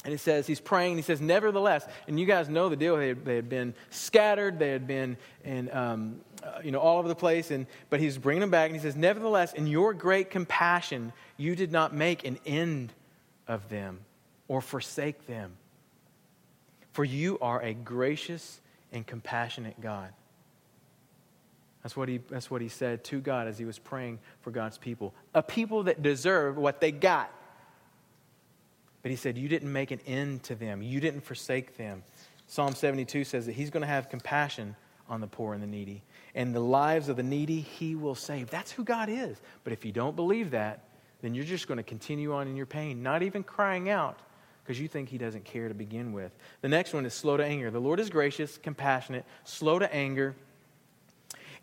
and 0.05 0.13
it 0.13 0.19
says, 0.19 0.47
he's 0.47 0.61
praying, 0.61 0.95
he 0.95 1.01
says, 1.01 1.19
nevertheless, 1.19 1.85
and 2.07 2.19
you 2.19 2.25
guys 2.25 2.47
know 2.47 2.69
the 2.69 2.75
deal, 2.75 2.95
they 2.95 3.09
had, 3.09 3.25
they 3.25 3.35
had 3.35 3.49
been 3.49 3.73
scattered, 3.89 4.59
they 4.59 4.69
had 4.69 4.87
been 4.87 5.17
in, 5.43 5.69
um, 5.75 6.21
uh, 6.43 6.59
you 6.63 6.71
know, 6.71 6.79
all 6.79 6.99
over 6.99 7.07
the 7.07 7.15
place, 7.15 7.51
and, 7.51 7.65
but 7.89 7.99
he's 7.99 8.17
bringing 8.17 8.41
them 8.41 8.51
back, 8.51 8.69
and 8.69 8.75
he 8.75 8.81
says, 8.81 8.95
nevertheless, 8.95 9.53
in 9.53 9.67
your 9.67 9.93
great 9.93 10.29
compassion, 10.29 11.11
you 11.35 11.55
did 11.55 11.71
not 11.71 11.93
make 11.93 12.25
an 12.25 12.39
end 12.45 12.93
of 13.47 13.67
them 13.69 13.99
or 14.47 14.61
forsake 14.61 15.25
them. 15.25 15.57
For 16.97 17.05
you 17.05 17.37
are 17.41 17.61
a 17.61 17.75
gracious 17.75 18.59
and 18.91 19.05
compassionate 19.05 19.79
God. 19.79 20.09
That's 21.83 21.95
what, 21.95 22.09
he, 22.09 22.21
that's 22.27 22.49
what 22.49 22.59
he 22.59 22.69
said 22.69 23.03
to 23.03 23.19
God 23.19 23.47
as 23.47 23.59
he 23.59 23.65
was 23.65 23.77
praying 23.77 24.17
for 24.41 24.49
God's 24.49 24.79
people. 24.79 25.13
A 25.35 25.43
people 25.43 25.83
that 25.83 26.01
deserve 26.01 26.57
what 26.57 26.81
they 26.81 26.91
got. 26.91 27.31
But 29.03 29.11
he 29.11 29.15
said, 29.15 29.37
You 29.37 29.47
didn't 29.47 29.71
make 29.71 29.91
an 29.91 29.99
end 30.07 30.41
to 30.45 30.55
them, 30.55 30.81
you 30.81 30.99
didn't 30.99 31.21
forsake 31.21 31.77
them. 31.77 32.01
Psalm 32.47 32.73
72 32.73 33.25
says 33.25 33.45
that 33.45 33.51
he's 33.51 33.69
going 33.69 33.81
to 33.81 33.87
have 33.87 34.09
compassion 34.09 34.75
on 35.07 35.21
the 35.21 35.27
poor 35.27 35.53
and 35.53 35.61
the 35.61 35.67
needy. 35.67 36.01
And 36.33 36.51
the 36.55 36.59
lives 36.59 37.09
of 37.09 37.15
the 37.15 37.21
needy, 37.21 37.61
he 37.61 37.93
will 37.93 38.15
save. 38.15 38.49
That's 38.49 38.71
who 38.71 38.83
God 38.83 39.07
is. 39.07 39.39
But 39.63 39.71
if 39.71 39.85
you 39.85 39.91
don't 39.91 40.15
believe 40.15 40.49
that, 40.49 40.85
then 41.21 41.35
you're 41.35 41.45
just 41.45 41.67
going 41.67 41.77
to 41.77 41.83
continue 41.83 42.33
on 42.33 42.47
in 42.47 42.55
your 42.55 42.65
pain, 42.65 43.03
not 43.03 43.21
even 43.21 43.43
crying 43.43 43.87
out 43.87 44.19
because 44.67 44.81
you 44.81 44.89
think 44.89 45.07
he 45.07 45.17
doesn't 45.17 45.45
care 45.45 45.69
to 45.69 45.73
begin 45.73 46.11
with. 46.11 46.35
The 46.59 46.67
next 46.67 46.93
one 46.93 47.05
is 47.05 47.13
slow 47.13 47.37
to 47.37 47.45
anger. 47.45 47.71
The 47.71 47.79
Lord 47.79 48.01
is 48.01 48.09
gracious, 48.09 48.57
compassionate, 48.57 49.23
slow 49.45 49.79
to 49.79 49.93
anger. 49.95 50.35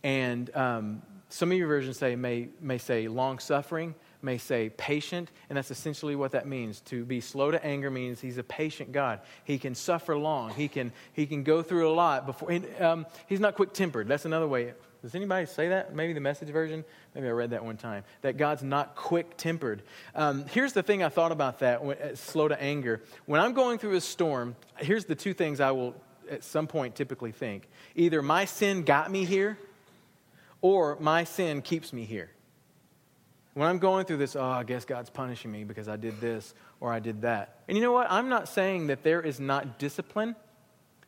And 0.03 0.55
um, 0.57 1.03
some 1.29 1.53
of 1.53 1.59
your 1.59 1.69
versions 1.69 1.99
say 1.99 2.17
may, 2.17 2.49
may 2.63 2.79
say 2.79 3.07
long 3.09 3.41
suffering 3.41 3.95
may 4.23 4.39
say 4.39 4.71
patient, 4.71 5.31
and 5.51 5.59
that's 5.59 5.71
essentially 5.71 6.17
what 6.17 6.31
that 6.31 6.49
means. 6.49 6.81
To 6.81 7.05
be 7.05 7.21
slow 7.21 7.51
to 7.51 7.63
anger 7.63 7.91
means 7.91 8.23
he's 8.23 8.39
a 8.39 8.43
patient 8.43 8.91
God. 8.91 9.21
He 9.45 9.59
can 9.59 9.75
suffer 9.75 10.17
long. 10.17 10.49
He 10.55 10.67
can, 10.67 10.91
he 11.13 11.27
can 11.27 11.43
go 11.43 11.63
through 11.63 11.91
a 11.91 11.93
lot 11.93 12.25
before. 12.25 12.59
Um, 12.81 13.05
he's 13.27 13.41
not 13.41 13.55
quick 13.55 13.75
tempered. 13.75 14.09
That's 14.09 14.25
another 14.25 14.49
way. 14.49 14.73
Does 15.05 15.15
anybody 15.15 15.45
say 15.45 15.69
that? 15.69 15.95
Maybe 15.95 16.15
the 16.15 16.21
message 16.21 16.49
version? 16.49 16.83
Maybe 17.15 17.27
I 17.27 17.33
read 17.33 17.51
that 17.51 17.63
one 17.63 17.77
time. 17.77 18.05
That 18.23 18.39
God's 18.39 18.63
not 18.63 18.97
quick 18.97 19.37
tempered. 19.37 19.83
Um, 20.15 20.47
here's 20.47 20.73
the 20.73 20.83
thing 20.83 21.03
I 21.03 21.11
thought 21.11 21.31
about 21.31 21.59
that, 21.59 21.83
slow 22.17 22.49
to 22.49 22.59
anger. 22.59 23.03
When 23.27 23.39
I'm 23.39 23.53
going 23.53 23.79
through 23.79 23.97
a 23.97 24.01
storm, 24.01 24.57
here's 24.79 25.05
the 25.05 25.15
two 25.15 25.35
things 25.35 25.61
I 25.61 25.73
will 25.73 25.95
at 26.31 26.43
some 26.43 26.67
point 26.67 26.95
typically 26.95 27.33
think 27.33 27.69
either 27.95 28.23
my 28.23 28.47
sin 28.47 28.83
got 28.83 29.11
me 29.11 29.27
here, 29.27 29.59
or 30.63 30.97
my 30.99 31.25
sin 31.25 31.61
keeps 31.61 31.93
me 31.93 32.07
here. 32.07 32.31
When 33.53 33.69
I'm 33.69 33.81
going 33.81 34.07
through 34.07 34.17
this, 34.17 34.35
oh, 34.35 34.43
I 34.43 34.65
guess 34.65 34.87
God's 34.87 35.11
punishing 35.11 35.53
me 35.53 35.65
because 35.65 35.87
I 35.87 35.97
did 35.97 36.19
this 36.19 36.55
or 36.81 36.91
I 36.91 36.99
did 36.99 37.21
that. 37.21 37.59
And 37.69 37.77
you 37.77 37.83
know 37.83 37.93
what? 37.93 38.11
I'm 38.11 38.31
not 38.31 38.49
saying 38.49 38.87
that 38.87 39.03
there 39.03 39.21
is 39.21 39.39
not 39.39 39.79
discipline 39.79 40.35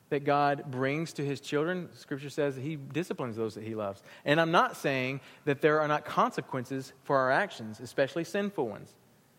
that 0.09 0.25
God 0.25 0.71
brings 0.71 1.12
to 1.14 1.25
his 1.25 1.40
children. 1.40 1.88
Scripture 1.95 2.31
says 2.31 2.55
that 2.55 2.61
he 2.61 2.77
disciplines 2.77 3.37
those 3.37 3.55
that 3.55 3.64
he 3.64 3.75
loves. 3.75 4.03
And 4.25 4.40
I'm 4.40 4.53
not 4.53 4.77
saying 4.77 5.21
that 5.45 5.61
there 5.61 5.81
are 5.81 5.88
not 5.88 6.05
consequences 6.05 6.92
for 7.03 7.16
our 7.16 7.31
actions, 7.31 7.81
especially 7.81 8.25
sinful 8.25 8.69
ones. 8.69 8.95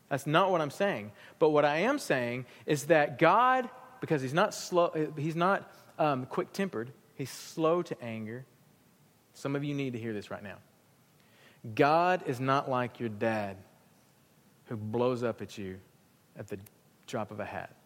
That's 0.09 0.27
not 0.27 0.51
what 0.51 0.61
I'm 0.61 0.71
saying. 0.71 1.11
But 1.39 1.49
what 1.49 1.65
I 1.65 1.79
am 1.79 1.99
saying 1.99 2.45
is 2.65 2.85
that 2.85 3.19
God, 3.19 3.69
because 4.01 4.21
he's 4.21 4.33
not 4.33 4.53
slow, 4.53 5.11
he's 5.17 5.35
not 5.35 5.71
um, 5.99 6.25
quick 6.25 6.53
tempered, 6.53 6.91
he's 7.15 7.31
slow 7.31 7.81
to 7.81 8.01
anger. 8.01 8.45
Some 9.33 9.55
of 9.55 9.63
you 9.63 9.73
need 9.73 9.93
to 9.93 9.99
hear 9.99 10.13
this 10.13 10.31
right 10.31 10.43
now. 10.43 10.57
God 11.75 12.23
is 12.25 12.39
not 12.39 12.69
like 12.69 12.99
your 12.99 13.09
dad 13.09 13.57
who 14.65 14.75
blows 14.75 15.23
up 15.23 15.41
at 15.41 15.57
you 15.57 15.79
at 16.37 16.47
the 16.47 16.57
drop 17.07 17.31
of 17.31 17.39
a 17.39 17.45
hat. 17.45 17.76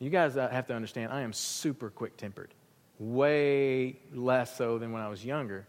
You 0.00 0.08
guys 0.08 0.36
uh, 0.36 0.48
have 0.48 0.66
to 0.68 0.74
understand, 0.74 1.12
I 1.12 1.20
am 1.20 1.32
super 1.34 1.90
quick 1.90 2.16
tempered, 2.16 2.54
way 2.98 3.96
less 4.14 4.56
so 4.56 4.78
than 4.78 4.92
when 4.92 5.02
I 5.02 5.08
was 5.08 5.24
younger. 5.24 5.66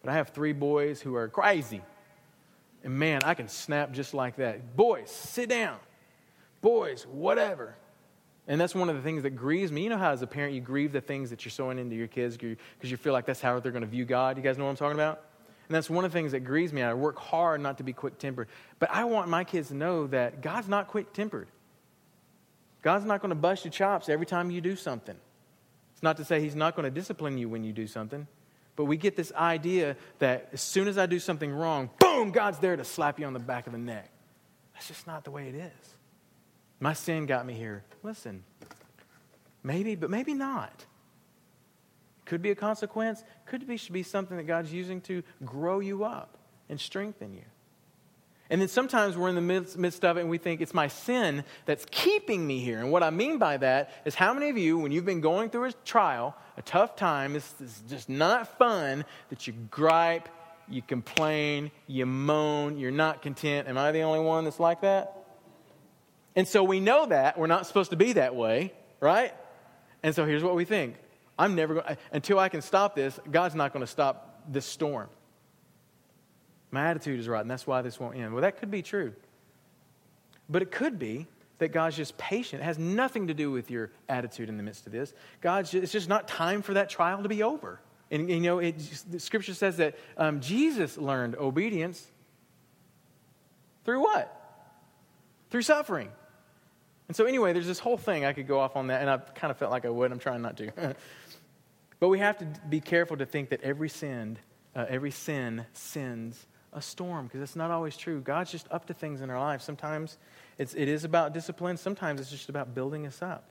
But 0.00 0.10
I 0.10 0.14
have 0.14 0.28
three 0.28 0.52
boys 0.52 1.00
who 1.00 1.16
are 1.16 1.28
crazy. 1.28 1.82
And 2.84 2.94
man, 2.98 3.22
I 3.24 3.34
can 3.34 3.48
snap 3.48 3.90
just 3.92 4.14
like 4.14 4.36
that. 4.36 4.76
Boys, 4.76 5.10
sit 5.10 5.48
down. 5.48 5.78
Boys, 6.60 7.04
whatever. 7.06 7.74
And 8.46 8.60
that's 8.60 8.74
one 8.74 8.88
of 8.88 8.94
the 8.94 9.02
things 9.02 9.24
that 9.24 9.30
grieves 9.30 9.72
me. 9.72 9.82
You 9.82 9.90
know 9.90 9.98
how, 9.98 10.12
as 10.12 10.22
a 10.22 10.26
parent, 10.26 10.54
you 10.54 10.60
grieve 10.60 10.92
the 10.92 11.00
things 11.00 11.30
that 11.30 11.44
you're 11.44 11.50
sowing 11.50 11.78
into 11.78 11.96
your 11.96 12.06
kids 12.06 12.36
because 12.36 12.90
you 12.90 12.96
feel 12.96 13.12
like 13.12 13.26
that's 13.26 13.40
how 13.40 13.58
they're 13.58 13.72
going 13.72 13.82
to 13.82 13.88
view 13.88 14.04
God? 14.04 14.36
You 14.36 14.42
guys 14.42 14.56
know 14.56 14.64
what 14.64 14.70
I'm 14.70 14.76
talking 14.76 14.94
about? 14.94 15.22
And 15.68 15.74
that's 15.74 15.90
one 15.90 16.04
of 16.04 16.12
the 16.12 16.16
things 16.16 16.32
that 16.32 16.40
grieves 16.40 16.72
me. 16.72 16.82
I 16.82 16.92
work 16.94 17.18
hard 17.18 17.60
not 17.60 17.78
to 17.78 17.84
be 17.84 17.94
quick 17.94 18.18
tempered. 18.18 18.48
But 18.78 18.90
I 18.92 19.04
want 19.04 19.28
my 19.28 19.42
kids 19.42 19.68
to 19.68 19.74
know 19.74 20.06
that 20.08 20.42
God's 20.42 20.68
not 20.68 20.88
quick 20.88 21.12
tempered. 21.12 21.48
God's 22.84 23.06
not 23.06 23.22
going 23.22 23.30
to 23.30 23.34
bust 23.34 23.64
your 23.64 23.72
chops 23.72 24.10
every 24.10 24.26
time 24.26 24.50
you 24.50 24.60
do 24.60 24.76
something. 24.76 25.16
It's 25.94 26.02
not 26.02 26.18
to 26.18 26.24
say 26.24 26.40
He's 26.40 26.54
not 26.54 26.76
going 26.76 26.84
to 26.84 26.90
discipline 26.90 27.38
you 27.38 27.48
when 27.48 27.64
you 27.64 27.72
do 27.72 27.86
something. 27.86 28.26
But 28.76 28.84
we 28.84 28.98
get 28.98 29.16
this 29.16 29.32
idea 29.32 29.96
that 30.18 30.50
as 30.52 30.60
soon 30.60 30.86
as 30.86 30.98
I 30.98 31.06
do 31.06 31.18
something 31.18 31.50
wrong, 31.50 31.88
boom, 31.98 32.30
God's 32.30 32.58
there 32.58 32.76
to 32.76 32.84
slap 32.84 33.18
you 33.18 33.24
on 33.24 33.32
the 33.32 33.38
back 33.38 33.66
of 33.66 33.72
the 33.72 33.78
neck. 33.78 34.10
That's 34.74 34.88
just 34.88 35.06
not 35.06 35.24
the 35.24 35.30
way 35.30 35.48
it 35.48 35.54
is. 35.54 35.96
My 36.78 36.92
sin 36.92 37.24
got 37.24 37.46
me 37.46 37.54
here. 37.54 37.84
Listen, 38.02 38.44
maybe, 39.62 39.94
but 39.94 40.10
maybe 40.10 40.34
not. 40.34 40.84
Could 42.26 42.42
be 42.42 42.50
a 42.50 42.54
consequence, 42.54 43.24
could 43.46 43.66
be, 43.66 43.78
should 43.78 43.94
be 43.94 44.02
something 44.02 44.36
that 44.36 44.44
God's 44.46 44.74
using 44.74 45.00
to 45.02 45.22
grow 45.42 45.80
you 45.80 46.04
up 46.04 46.36
and 46.68 46.78
strengthen 46.78 47.32
you. 47.32 47.44
And 48.50 48.60
then 48.60 48.68
sometimes 48.68 49.16
we're 49.16 49.30
in 49.30 49.34
the 49.34 49.40
midst, 49.40 49.78
midst, 49.78 50.04
of 50.04 50.18
it 50.18 50.20
and 50.20 50.30
we 50.30 50.36
think 50.38 50.60
it's 50.60 50.74
my 50.74 50.88
sin 50.88 51.44
that's 51.64 51.86
keeping 51.90 52.46
me 52.46 52.60
here. 52.60 52.78
And 52.78 52.92
what 52.92 53.02
I 53.02 53.10
mean 53.10 53.38
by 53.38 53.56
that 53.56 53.90
is 54.04 54.14
how 54.14 54.34
many 54.34 54.50
of 54.50 54.58
you, 54.58 54.78
when 54.78 54.92
you've 54.92 55.06
been 55.06 55.22
going 55.22 55.48
through 55.48 55.64
a 55.64 55.72
trial, 55.84 56.36
a 56.58 56.62
tough 56.62 56.94
time, 56.94 57.36
it's, 57.36 57.54
it's 57.58 57.82
just 57.88 58.08
not 58.08 58.58
fun, 58.58 59.06
that 59.30 59.46
you 59.46 59.54
gripe, 59.70 60.28
you 60.68 60.82
complain, 60.82 61.70
you 61.86 62.04
moan, 62.04 62.78
you're 62.78 62.90
not 62.90 63.22
content. 63.22 63.66
Am 63.66 63.78
I 63.78 63.92
the 63.92 64.02
only 64.02 64.20
one 64.20 64.44
that's 64.44 64.60
like 64.60 64.82
that? 64.82 65.24
And 66.36 66.46
so 66.46 66.64
we 66.64 66.80
know 66.80 67.06
that. 67.06 67.38
We're 67.38 67.46
not 67.46 67.66
supposed 67.66 67.90
to 67.90 67.96
be 67.96 68.14
that 68.14 68.34
way, 68.34 68.72
right? 69.00 69.32
And 70.02 70.14
so 70.14 70.26
here's 70.26 70.42
what 70.42 70.54
we 70.54 70.64
think 70.64 70.96
I'm 71.38 71.54
never 71.54 71.74
going 71.74 71.96
until 72.12 72.38
I 72.38 72.48
can 72.50 72.60
stop 72.60 72.94
this, 72.94 73.18
God's 73.30 73.54
not 73.54 73.72
going 73.72 73.84
to 73.84 73.90
stop 73.90 74.42
this 74.48 74.66
storm. 74.66 75.08
My 76.74 76.90
attitude 76.90 77.20
is 77.20 77.28
right, 77.28 77.40
and 77.40 77.48
that's 77.48 77.68
why 77.68 77.82
this 77.82 78.00
won't 78.00 78.16
end. 78.16 78.32
Well, 78.34 78.42
that 78.42 78.58
could 78.58 78.70
be 78.70 78.82
true. 78.82 79.12
But 80.48 80.60
it 80.60 80.72
could 80.72 80.98
be 80.98 81.28
that 81.58 81.68
God's 81.68 81.96
just 81.96 82.18
patient. 82.18 82.62
It 82.62 82.64
has 82.64 82.78
nothing 82.78 83.28
to 83.28 83.34
do 83.34 83.52
with 83.52 83.70
your 83.70 83.92
attitude 84.08 84.48
in 84.48 84.56
the 84.56 84.64
midst 84.64 84.84
of 84.84 84.92
this. 84.92 85.14
God's 85.40 85.70
just, 85.70 85.84
it's 85.84 85.92
just 85.92 86.08
not 86.08 86.26
time 86.26 86.62
for 86.62 86.74
that 86.74 86.90
trial 86.90 87.22
to 87.22 87.28
be 87.28 87.44
over. 87.44 87.80
And, 88.10 88.28
you 88.28 88.40
know, 88.40 88.58
it, 88.58 88.74
the 89.08 89.20
scripture 89.20 89.54
says 89.54 89.76
that 89.76 89.96
um, 90.16 90.40
Jesus 90.40 90.98
learned 90.98 91.36
obedience 91.36 92.04
through 93.84 94.02
what? 94.02 94.36
Through 95.50 95.62
suffering. 95.62 96.10
And 97.06 97.16
so, 97.16 97.24
anyway, 97.24 97.52
there's 97.52 97.68
this 97.68 97.78
whole 97.78 97.98
thing. 97.98 98.24
I 98.24 98.32
could 98.32 98.48
go 98.48 98.58
off 98.58 98.74
on 98.74 98.88
that, 98.88 99.00
and 99.00 99.08
I 99.08 99.18
kind 99.18 99.52
of 99.52 99.58
felt 99.58 99.70
like 99.70 99.86
I 99.86 99.90
would. 99.90 100.10
I'm 100.10 100.18
trying 100.18 100.42
not 100.42 100.56
to. 100.56 100.96
but 102.00 102.08
we 102.08 102.18
have 102.18 102.38
to 102.38 102.46
be 102.68 102.80
careful 102.80 103.16
to 103.18 103.26
think 103.26 103.50
that 103.50 103.62
every 103.62 103.88
sin, 103.88 104.38
uh, 104.74 104.86
every 104.88 105.12
sin 105.12 105.66
sends 105.72 106.44
a 106.74 106.82
storm, 106.82 107.26
because 107.26 107.40
it's 107.40 107.56
not 107.56 107.70
always 107.70 107.96
true. 107.96 108.20
God's 108.20 108.50
just 108.50 108.66
up 108.70 108.86
to 108.86 108.94
things 108.94 109.20
in 109.20 109.30
our 109.30 109.38
lives. 109.38 109.64
Sometimes 109.64 110.18
it's, 110.58 110.74
it 110.74 110.88
is 110.88 111.04
about 111.04 111.32
discipline, 111.32 111.76
sometimes 111.76 112.20
it's 112.20 112.30
just 112.30 112.48
about 112.48 112.74
building 112.74 113.06
us 113.06 113.22
up. 113.22 113.44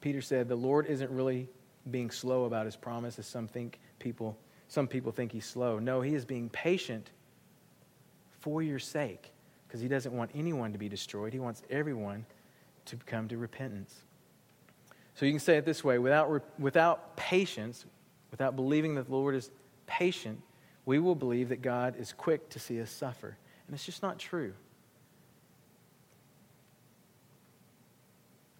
Peter 0.00 0.20
said, 0.20 0.48
The 0.48 0.56
Lord 0.56 0.86
isn't 0.86 1.10
really 1.10 1.48
being 1.90 2.10
slow 2.10 2.44
about 2.44 2.66
his 2.66 2.76
promise, 2.76 3.18
as 3.18 3.26
some 3.26 3.46
think 3.46 3.78
people, 3.98 4.36
some 4.68 4.86
people 4.86 5.12
think 5.12 5.32
he's 5.32 5.46
slow. 5.46 5.78
No, 5.78 6.00
he 6.00 6.14
is 6.14 6.24
being 6.24 6.48
patient 6.48 7.10
for 8.40 8.62
your 8.62 8.78
sake 8.78 9.32
because 9.66 9.80
he 9.80 9.88
doesn't 9.88 10.12
want 10.12 10.30
anyone 10.34 10.72
to 10.72 10.78
be 10.78 10.88
destroyed. 10.88 11.32
He 11.32 11.38
wants 11.38 11.62
everyone 11.70 12.26
to 12.86 12.96
come 12.96 13.28
to 13.28 13.38
repentance. 13.38 13.94
So 15.14 15.26
you 15.26 15.32
can 15.32 15.40
say 15.40 15.56
it 15.56 15.64
this 15.64 15.84
way 15.84 15.98
without, 15.98 16.42
without 16.58 17.16
patience, 17.16 17.84
without 18.30 18.56
believing 18.56 18.94
that 18.96 19.06
the 19.06 19.12
Lord 19.12 19.34
is 19.34 19.50
patient, 19.86 20.40
we 20.84 20.98
will 20.98 21.14
believe 21.14 21.50
that 21.50 21.62
God 21.62 21.96
is 21.98 22.12
quick 22.12 22.48
to 22.50 22.58
see 22.58 22.80
us 22.80 22.90
suffer. 22.90 23.36
And 23.66 23.74
it's 23.74 23.84
just 23.84 24.02
not 24.02 24.18
true. 24.18 24.52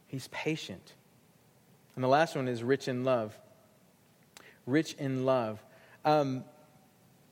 He's 0.06 0.28
patient. 0.28 0.94
And 1.94 2.04
the 2.04 2.08
last 2.08 2.36
one 2.36 2.48
is 2.48 2.62
rich 2.62 2.88
in 2.88 3.04
love. 3.04 3.38
Rich 4.66 4.94
in 4.94 5.24
love. 5.24 5.62
Um, 6.04 6.44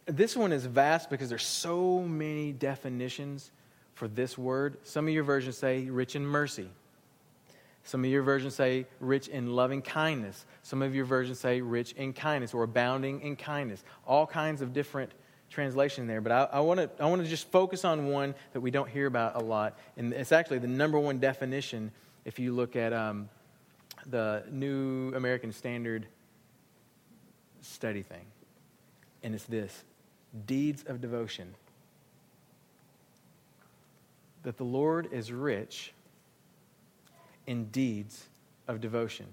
this 0.06 0.36
one 0.36 0.52
is 0.52 0.64
vast 0.64 1.10
because 1.10 1.28
there's 1.28 1.46
so 1.46 2.00
many 2.00 2.52
definitions 2.52 3.50
for 3.94 4.08
this 4.08 4.38
word. 4.38 4.78
Some 4.84 5.06
of 5.06 5.14
your 5.14 5.24
versions 5.24 5.58
say 5.58 5.90
rich 5.90 6.16
in 6.16 6.24
mercy. 6.24 6.70
Some 7.84 8.04
of 8.04 8.10
your 8.10 8.22
versions 8.22 8.54
say 8.54 8.86
rich 9.00 9.28
in 9.28 9.54
loving 9.54 9.80
kindness. 9.80 10.44
Some 10.62 10.82
of 10.82 10.94
your 10.94 11.06
versions 11.06 11.40
say 11.40 11.60
rich 11.60 11.92
in 11.92 12.12
kindness 12.12 12.52
or 12.52 12.62
abounding 12.64 13.22
in 13.22 13.36
kindness. 13.36 13.82
All 14.06 14.26
kinds 14.26 14.60
of 14.60 14.72
different 14.72 15.12
translation 15.50 16.06
there. 16.06 16.20
But 16.20 16.32
I, 16.32 16.58
I 16.58 16.60
want 16.60 16.80
to 16.98 17.24
just 17.24 17.50
focus 17.50 17.84
on 17.84 18.08
one 18.08 18.34
that 18.52 18.60
we 18.60 18.70
don't 18.70 18.88
hear 18.88 19.06
about 19.06 19.36
a 19.36 19.44
lot, 19.44 19.78
and 19.96 20.12
it's 20.12 20.32
actually 20.32 20.58
the 20.58 20.68
number 20.68 20.98
one 20.98 21.18
definition 21.18 21.90
if 22.24 22.38
you 22.38 22.52
look 22.52 22.76
at 22.76 22.92
um, 22.92 23.28
the 24.06 24.44
New 24.50 25.14
American 25.14 25.52
Standard 25.52 26.06
study 27.62 28.02
thing, 28.02 28.26
and 29.22 29.34
it's 29.34 29.44
this: 29.44 29.84
deeds 30.46 30.84
of 30.86 31.00
devotion 31.00 31.54
that 34.42 34.56
the 34.56 34.64
Lord 34.64 35.08
is 35.12 35.32
rich 35.32 35.92
in 37.48 37.64
deeds 37.70 38.28
of 38.68 38.78
devotion. 38.78 39.26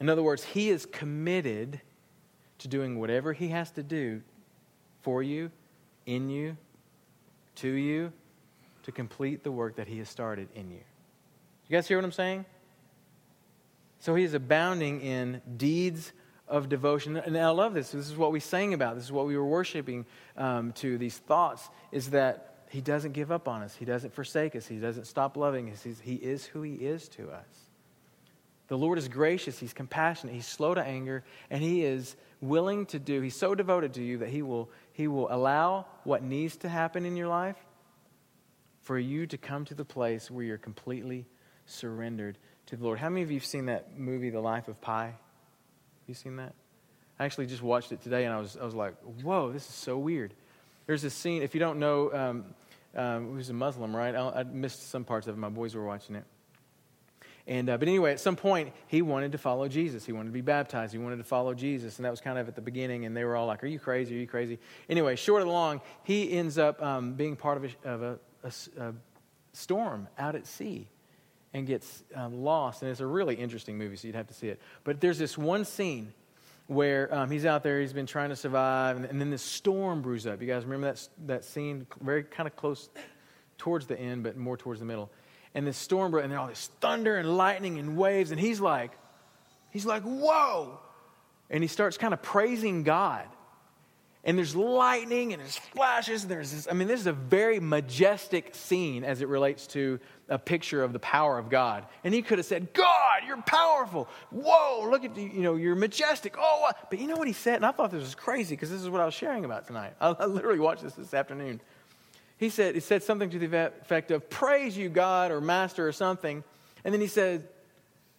In 0.00 0.08
other 0.08 0.22
words, 0.22 0.42
He 0.42 0.68
is 0.68 0.84
committed 0.84 1.80
to 2.58 2.68
doing 2.68 2.98
whatever 2.98 3.32
He 3.32 3.48
has 3.48 3.70
to 3.70 3.84
do 3.84 4.20
for 5.00 5.22
you, 5.22 5.50
in 6.04 6.28
you, 6.28 6.56
to 7.56 7.68
you, 7.68 8.12
to 8.82 8.90
complete 8.90 9.44
the 9.44 9.52
work 9.52 9.76
that 9.76 9.86
He 9.86 9.98
has 9.98 10.08
started 10.08 10.48
in 10.56 10.70
you. 10.72 10.80
You 11.68 11.76
guys 11.76 11.86
hear 11.86 11.98
what 11.98 12.04
I'm 12.04 12.12
saying? 12.12 12.44
So 14.00 14.16
He 14.16 14.24
is 14.24 14.34
abounding 14.34 15.00
in 15.00 15.40
deeds 15.56 16.12
of 16.48 16.68
devotion. 16.68 17.16
And 17.16 17.38
I 17.38 17.50
love 17.50 17.74
this. 17.74 17.92
This 17.92 18.10
is 18.10 18.16
what 18.16 18.32
we 18.32 18.40
sang 18.40 18.74
about. 18.74 18.96
This 18.96 19.04
is 19.04 19.12
what 19.12 19.26
we 19.26 19.36
were 19.36 19.46
worshiping 19.46 20.04
um, 20.36 20.72
to. 20.72 20.98
These 20.98 21.18
thoughts 21.18 21.70
is 21.92 22.10
that 22.10 22.55
he 22.70 22.80
doesn't 22.80 23.12
give 23.12 23.30
up 23.30 23.48
on 23.48 23.62
us. 23.62 23.74
He 23.74 23.84
doesn't 23.84 24.12
forsake 24.14 24.56
us. 24.56 24.66
He 24.66 24.76
doesn't 24.76 25.06
stop 25.06 25.36
loving 25.36 25.70
us. 25.70 25.82
He's, 25.82 26.00
he 26.00 26.14
is 26.14 26.44
who 26.44 26.62
He 26.62 26.74
is 26.74 27.08
to 27.10 27.30
us. 27.30 27.46
The 28.68 28.76
Lord 28.76 28.98
is 28.98 29.08
gracious. 29.08 29.58
He's 29.58 29.72
compassionate. 29.72 30.34
He's 30.34 30.46
slow 30.46 30.74
to 30.74 30.82
anger. 30.82 31.22
And 31.50 31.62
He 31.62 31.84
is 31.84 32.16
willing 32.40 32.86
to 32.86 32.98
do, 32.98 33.20
He's 33.20 33.36
so 33.36 33.54
devoted 33.54 33.94
to 33.94 34.02
you 34.02 34.18
that 34.18 34.28
He 34.28 34.42
will, 34.42 34.70
he 34.92 35.08
will 35.08 35.32
allow 35.32 35.86
what 36.04 36.22
needs 36.22 36.56
to 36.58 36.68
happen 36.68 37.04
in 37.06 37.16
your 37.16 37.28
life 37.28 37.56
for 38.82 38.98
you 38.98 39.26
to 39.26 39.38
come 39.38 39.64
to 39.64 39.74
the 39.74 39.84
place 39.84 40.30
where 40.30 40.44
you're 40.44 40.58
completely 40.58 41.26
surrendered 41.66 42.38
to 42.66 42.76
the 42.76 42.84
Lord. 42.84 42.98
How 42.98 43.08
many 43.08 43.22
of 43.22 43.30
you 43.30 43.38
have 43.38 43.46
seen 43.46 43.66
that 43.66 43.98
movie, 43.98 44.30
The 44.30 44.40
Life 44.40 44.68
of 44.68 44.80
Pi? 44.80 45.06
Have 45.06 45.14
you 46.06 46.14
seen 46.14 46.36
that? 46.36 46.54
I 47.18 47.24
actually 47.24 47.46
just 47.46 47.62
watched 47.62 47.92
it 47.92 48.02
today 48.02 48.24
and 48.24 48.34
I 48.34 48.38
was, 48.38 48.56
I 48.60 48.64
was 48.64 48.74
like, 48.74 48.94
whoa, 49.22 49.50
this 49.50 49.68
is 49.68 49.74
so 49.74 49.96
weird. 49.98 50.34
There's 50.86 51.04
a 51.04 51.10
scene, 51.10 51.42
if 51.42 51.54
you 51.54 51.60
don't 51.60 51.78
know, 51.78 52.12
um, 52.12 52.44
um, 52.94 53.34
who's 53.34 53.50
a 53.50 53.52
Muslim, 53.52 53.94
right? 53.94 54.14
I, 54.14 54.40
I, 54.40 54.42
missed 54.44 54.90
some 54.90 55.04
parts 55.04 55.26
of 55.26 55.34
it. 55.34 55.38
My 55.38 55.48
boys 55.48 55.74
were 55.74 55.84
watching 55.84 56.16
it. 56.16 56.24
And, 57.48 57.70
uh, 57.70 57.76
but 57.76 57.86
anyway, 57.86 58.12
at 58.12 58.20
some 58.20 58.34
point, 58.34 58.72
he 58.88 59.02
wanted 59.02 59.32
to 59.32 59.38
follow 59.38 59.68
Jesus. 59.68 60.04
He 60.04 60.12
wanted 60.12 60.30
to 60.30 60.32
be 60.32 60.40
baptized. 60.40 60.92
He 60.92 60.98
wanted 60.98 61.18
to 61.18 61.24
follow 61.24 61.54
Jesus. 61.54 61.96
And 61.96 62.04
that 62.04 62.10
was 62.10 62.20
kind 62.20 62.38
of 62.38 62.48
at 62.48 62.56
the 62.56 62.60
beginning. 62.60 63.04
And 63.04 63.16
they 63.16 63.24
were 63.24 63.36
all 63.36 63.46
like, 63.46 63.62
Are 63.62 63.68
you 63.68 63.78
crazy? 63.78 64.16
Are 64.16 64.18
you 64.18 64.26
crazy? 64.26 64.58
Anyway, 64.88 65.14
short 65.14 65.42
and 65.42 65.50
long, 65.50 65.80
he 66.02 66.32
ends 66.32 66.58
up 66.58 66.82
um, 66.82 67.14
being 67.14 67.36
part 67.36 67.58
of, 67.58 67.64
a, 67.64 67.88
of 67.88 68.02
a, 68.02 68.18
a, 68.42 68.82
a, 68.82 68.94
storm 69.52 70.08
out 70.18 70.34
at 70.34 70.46
sea 70.46 70.88
and 71.54 71.66
gets 71.66 72.02
um, 72.14 72.42
lost. 72.42 72.82
And 72.82 72.90
it's 72.90 73.00
a 73.00 73.06
really 73.06 73.36
interesting 73.36 73.78
movie, 73.78 73.96
so 73.96 74.08
you'd 74.08 74.16
have 74.16 74.26
to 74.26 74.34
see 74.34 74.48
it. 74.48 74.60
But 74.82 75.00
there's 75.00 75.18
this 75.18 75.38
one 75.38 75.64
scene 75.64 76.12
where 76.66 77.14
um, 77.14 77.30
he's 77.30 77.46
out 77.46 77.62
there, 77.62 77.80
he's 77.80 77.92
been 77.92 78.06
trying 78.06 78.30
to 78.30 78.36
survive, 78.36 78.96
and, 78.96 79.04
and, 79.04 79.20
then 79.20 79.30
this 79.30 79.42
storm 79.42 80.02
brews 80.02 80.26
up. 80.26 80.40
You 80.40 80.48
guys 80.48 80.64
remember 80.64 80.92
that, 80.92 81.08
that 81.26 81.44
scene? 81.44 81.86
Very 82.00 82.24
kind 82.24 82.46
of 82.46 82.56
close 82.56 82.88
towards 83.58 83.86
the 83.86 83.98
end, 83.98 84.24
but 84.24 84.36
more 84.36 84.56
towards 84.56 84.80
the 84.80 84.86
middle. 84.86 85.10
And 85.54 85.66
this 85.66 85.76
storm, 85.76 86.12
and 86.14 86.32
then 86.32 86.38
all 86.38 86.48
this 86.48 86.70
thunder 86.80 87.16
and 87.16 87.36
lightning 87.36 87.78
and 87.78 87.96
waves, 87.96 88.30
and 88.30 88.40
he's 88.40 88.60
like, 88.60 88.92
he's 89.70 89.86
like, 89.86 90.02
whoa! 90.02 90.80
And 91.50 91.62
he 91.62 91.68
starts 91.68 91.96
kind 91.96 92.12
of 92.12 92.20
praising 92.20 92.82
God 92.82 93.26
and 94.26 94.36
there's 94.36 94.56
lightning 94.56 95.32
and 95.32 95.40
there's 95.40 95.56
flashes 95.56 96.22
and 96.22 96.30
there's 96.30 96.50
this 96.50 96.68
i 96.68 96.74
mean 96.74 96.88
this 96.88 97.00
is 97.00 97.06
a 97.06 97.12
very 97.12 97.60
majestic 97.60 98.54
scene 98.54 99.04
as 99.04 99.22
it 99.22 99.28
relates 99.28 99.66
to 99.68 99.98
a 100.28 100.38
picture 100.38 100.82
of 100.82 100.92
the 100.92 100.98
power 100.98 101.38
of 101.38 101.48
god. 101.48 101.86
And 102.02 102.12
he 102.12 102.20
could 102.20 102.38
have 102.38 102.46
said 102.46 102.72
god 102.72 103.22
you're 103.26 103.40
powerful. 103.42 104.08
Whoa 104.30 104.88
look 104.90 105.04
at 105.04 105.16
you 105.16 105.28
you 105.28 105.42
know 105.42 105.54
you're 105.54 105.76
majestic. 105.76 106.34
Oh 106.38 106.58
what? 106.60 106.90
but 106.90 106.98
you 106.98 107.06
know 107.06 107.16
what 107.16 107.28
he 107.28 107.32
said? 107.32 107.56
And 107.56 107.64
i 107.64 107.70
thought 107.70 107.90
this 107.90 108.02
was 108.02 108.14
crazy 108.14 108.54
because 108.54 108.70
this 108.70 108.82
is 108.82 108.90
what 108.90 109.00
i 109.00 109.04
was 109.04 109.14
sharing 109.14 109.44
about 109.44 109.66
tonight. 109.66 109.94
I, 110.00 110.08
I 110.08 110.26
literally 110.26 110.58
watched 110.58 110.82
this 110.82 110.94
this 110.94 111.14
afternoon. 111.14 111.60
He 112.38 112.50
said 112.50 112.74
he 112.74 112.80
said 112.80 113.02
something 113.02 113.30
to 113.30 113.38
the 113.38 113.72
effect 113.80 114.10
of 114.10 114.28
praise 114.28 114.76
you 114.76 114.88
god 114.88 115.30
or 115.30 115.40
master 115.40 115.86
or 115.86 115.92
something. 115.92 116.42
And 116.84 116.92
then 116.92 117.00
he 117.00 117.06
said 117.06 117.48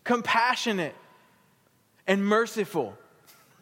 compassionate 0.03 0.95
and 2.07 2.25
merciful. 2.25 2.97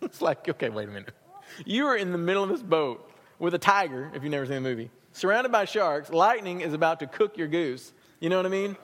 It's 0.02 0.22
like, 0.22 0.48
okay, 0.48 0.70
wait 0.70 0.88
a 0.88 0.92
minute. 0.92 1.16
You 1.63 1.86
are 1.88 1.96
in 1.96 2.12
the 2.12 2.18
middle 2.18 2.44
of 2.44 2.50
this 2.50 2.62
boat 2.62 3.10
with 3.39 3.54
a 3.54 3.60
tiger, 3.60 4.12
if 4.13 4.24
you've 4.24 4.32
never 4.32 4.46
seen 4.46 4.56
the 4.56 4.62
movie, 4.62 4.91
surrounded 5.13 5.52
by 5.52 5.65
sharks. 5.65 6.10
Lightning 6.10 6.62
is 6.62 6.74
about 6.74 7.00
to 7.00 7.08
cook 7.08 7.38
your 7.38 7.48
goose. 7.48 7.94
You 8.20 8.30
know 8.30 8.38
what 8.38 8.46
I 8.46 8.50
mean? 8.50 8.76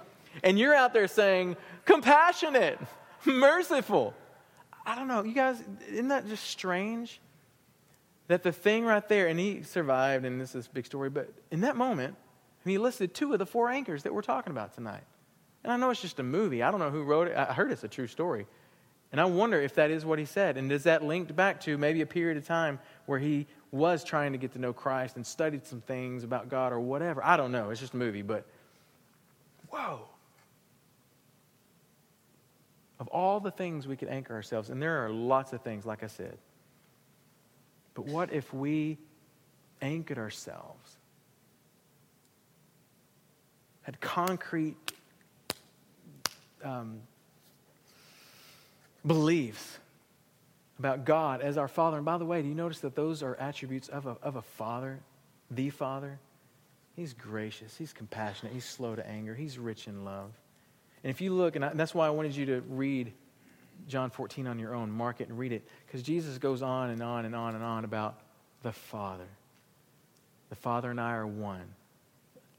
And 0.43 0.57
you're 0.57 0.75
out 0.75 0.93
there 0.93 1.07
saying, 1.07 1.57
compassionate, 1.86 2.79
merciful. 3.25 4.13
I 4.86 4.95
don't 4.95 5.07
know, 5.07 5.23
you 5.23 5.34
guys, 5.34 5.62
isn't 5.89 6.07
that 6.07 6.27
just 6.27 6.45
strange? 6.45 7.19
That 8.27 8.43
the 8.43 8.51
thing 8.51 8.86
right 8.86 9.07
there, 9.10 9.27
and 9.27 9.39
he 9.39 9.63
survived, 9.63 10.25
and 10.25 10.39
this 10.39 10.55
is 10.55 10.67
a 10.67 10.69
big 10.69 10.86
story, 10.86 11.10
but 11.10 11.29
in 11.51 11.62
that 11.62 11.75
moment, 11.75 12.15
he 12.63 12.77
listed 12.77 13.13
two 13.13 13.34
of 13.34 13.39
the 13.39 13.45
four 13.45 13.69
anchors 13.69 14.03
that 14.03 14.13
we're 14.13 14.21
talking 14.21 14.51
about 14.51 14.73
tonight. 14.73 15.03
And 15.63 15.73
I 15.73 15.77
know 15.77 15.89
it's 15.89 16.01
just 16.01 16.19
a 16.19 16.23
movie. 16.23 16.63
I 16.63 16.71
don't 16.71 16.79
know 16.79 16.89
who 16.89 17.03
wrote 17.03 17.27
it. 17.27 17.38
I 17.38 17.53
heard 17.53 17.71
it's 17.71 17.84
a 17.84 17.88
true 17.88 18.07
story. 18.07 18.47
And 19.12 19.19
I 19.19 19.26
wonder 19.26 19.62
if 19.62 19.76
that 19.76 19.91
is 19.91 20.06
what 20.06 20.19
he 20.19 20.26
said. 20.26 20.58
And 20.58 20.69
does 20.69 20.84
that 20.84 21.04
linked 21.04 21.36
back 21.36 21.60
to 21.62 21.78
maybe 21.78 22.02
a 22.02 22.06
period 22.06 22.38
of 22.38 22.45
time 22.45 22.80
where 23.06 23.19
he 23.19 23.45
was 23.71 24.04
trying 24.04 24.32
to 24.32 24.38
get 24.38 24.54
to 24.54 24.60
know 24.60 24.71
Christ 24.71 25.17
and 25.17 25.26
studied 25.26 25.65
some 25.65 25.82
things 25.82 26.24
about 26.24 26.47
God 26.50 26.71
or 26.71 26.80
whatever? 26.80 27.24
I 27.24 27.36
don't 27.36 27.52
know. 27.52 27.71
It's 27.71 27.82
just 27.82 27.93
a 27.93 27.97
movie. 27.97 28.21
But 28.21 28.45
whoa. 29.69 30.08
Of 33.00 33.08
all 33.10 33.39
the 33.39 33.52
things 33.52 33.86
we 33.88 33.97
could 33.97 34.10
anchor 34.10 34.34
ourselves, 34.34 34.69
and 34.69 34.82
there 34.82 35.04
are 35.04 35.10
lots 35.10 35.52
of 35.52 35.62
things, 35.62 35.86
like 35.86 36.04
I 36.04 36.08
said. 36.08 36.38
But 37.93 38.06
what 38.06 38.32
if 38.32 38.54
we 38.54 38.97
anchored 39.82 40.17
ourselves, 40.17 40.97
had 43.82 44.00
concrete 44.00 44.78
um, 46.63 47.02
beliefs 49.05 49.79
about 50.79 51.05
God 51.05 51.41
as 51.41 51.57
our 51.57 51.67
Father. 51.67 51.97
And 51.97 52.05
by 52.05 52.17
the 52.17 52.25
way, 52.25 52.41
do 52.41 52.47
you 52.47 52.55
notice 52.55 52.79
that 52.79 52.95
those 52.95 53.21
are 53.23 53.35
attributes 53.35 53.87
of 53.87 54.07
a, 54.07 54.17
of 54.21 54.35
a 54.35 54.41
Father, 54.41 54.99
the 55.49 55.69
Father? 55.69 56.19
He's 56.95 57.13
gracious, 57.13 57.77
He's 57.77 57.93
compassionate, 57.93 58.53
He's 58.53 58.65
slow 58.65 58.95
to 58.95 59.07
anger, 59.07 59.33
He's 59.35 59.57
rich 59.57 59.87
in 59.87 60.03
love. 60.03 60.31
And 61.03 61.09
if 61.09 61.21
you 61.21 61.33
look, 61.33 61.55
and, 61.55 61.65
I, 61.65 61.69
and 61.69 61.79
that's 61.79 61.95
why 61.95 62.07
I 62.07 62.09
wanted 62.11 62.35
you 62.35 62.45
to 62.47 62.61
read 62.67 63.13
John 63.87 64.09
14 64.09 64.47
on 64.47 64.59
your 64.59 64.75
own, 64.75 64.91
mark 64.91 65.21
it 65.21 65.29
and 65.29 65.37
read 65.37 65.51
it, 65.51 65.67
because 65.85 66.03
Jesus 66.03 66.37
goes 66.37 66.61
on 66.61 66.89
and 66.89 67.01
on 67.01 67.25
and 67.25 67.35
on 67.35 67.55
and 67.55 67.63
on 67.63 67.85
about 67.85 68.19
the 68.61 68.71
Father. 68.71 69.27
The 70.49 70.55
Father 70.55 70.91
and 70.91 70.99
I 70.99 71.13
are 71.13 71.25
one. 71.25 71.73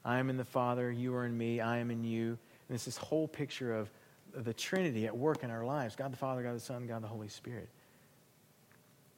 I 0.05 0.19
am 0.19 0.31
in 0.31 0.37
the 0.37 0.45
Father, 0.45 0.91
you 0.91 1.15
are 1.15 1.27
in 1.27 1.37
me, 1.37 1.61
I 1.61 1.79
am 1.79 1.91
in 1.91 2.05
you. 2.05 2.39
And 2.69 2.75
it's 2.75 2.85
this 2.85 2.97
whole 2.97 3.29
picture 3.29 3.75
of 3.75 3.91
the 4.35 4.55
Trinity 4.55 5.07
at 5.07 5.17
work 5.17 5.45
in 5.45 5.51
our 5.51 5.65
lives 5.65 5.97
God 5.97 6.13
the 6.13 6.17
Father, 6.17 6.43
God 6.43 6.57
the 6.57 6.61
Son, 6.61 6.87
God 6.87 7.03
the 7.03 7.09
Holy 7.09 7.29
Spirit. 7.29 7.69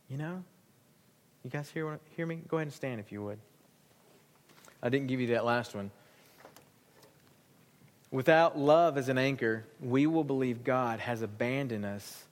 You 0.08 0.18
know? 0.18 0.42
You 1.44 1.50
guys 1.50 1.70
hear, 1.70 1.98
hear 2.16 2.26
me? 2.26 2.40
Go 2.48 2.56
ahead 2.56 2.66
and 2.66 2.72
stand 2.72 3.00
if 3.00 3.12
you 3.12 3.22
would. 3.22 3.38
I 4.82 4.88
didn't 4.88 5.06
give 5.06 5.20
you 5.20 5.28
that 5.28 5.44
last 5.44 5.74
one. 5.74 5.90
Without 8.10 8.58
love 8.58 8.96
as 8.96 9.08
an 9.08 9.18
anchor, 9.18 9.64
we 9.80 10.06
will 10.06 10.24
believe 10.24 10.62
God 10.62 11.00
has 11.00 11.22
abandoned 11.22 11.84
us 11.84 12.24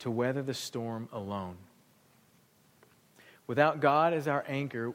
to 0.00 0.10
weather 0.10 0.42
the 0.42 0.54
storm 0.54 1.08
alone. 1.12 1.56
Without 3.46 3.80
God 3.80 4.12
as 4.12 4.28
our 4.28 4.44
anchor, 4.46 4.92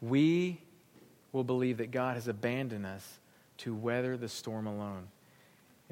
we 0.00 0.60
will 1.32 1.44
believe 1.44 1.78
that 1.78 1.90
God 1.90 2.14
has 2.14 2.28
abandoned 2.28 2.84
us 2.84 3.18
to 3.58 3.74
weather 3.74 4.16
the 4.16 4.28
storm 4.28 4.66
alone. 4.66 5.06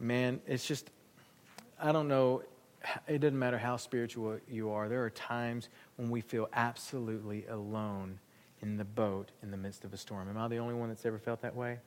Man, 0.01 0.41
it's 0.47 0.67
just, 0.67 0.91
I 1.81 1.93
don't 1.93 2.09
know, 2.09 2.43
it 3.07 3.19
doesn't 3.19 3.39
matter 3.39 3.59
how 3.59 3.77
spiritual 3.77 4.39
you 4.49 4.71
are. 4.71 4.89
There 4.89 5.05
are 5.05 5.11
times 5.11 5.69
when 5.97 6.11
we 6.11 6.23
feel 6.23 6.49
absolutely 6.55 7.47
alone 7.47 8.19
in 8.63 8.77
the 8.77 8.85
boat 8.85 9.31
in 9.43 9.51
the 9.51 9.57
midst 9.57 9.85
of 9.85 9.93
a 9.93 9.97
storm. 9.97 10.29
Am 10.29 10.39
I 10.39 10.49
the 10.49 10.59
only 10.59 10.75
one 10.75 10.89
that's 10.89 11.05
ever 11.05 11.19
felt 11.19 11.43
that 11.43 11.55
way? 11.55 11.79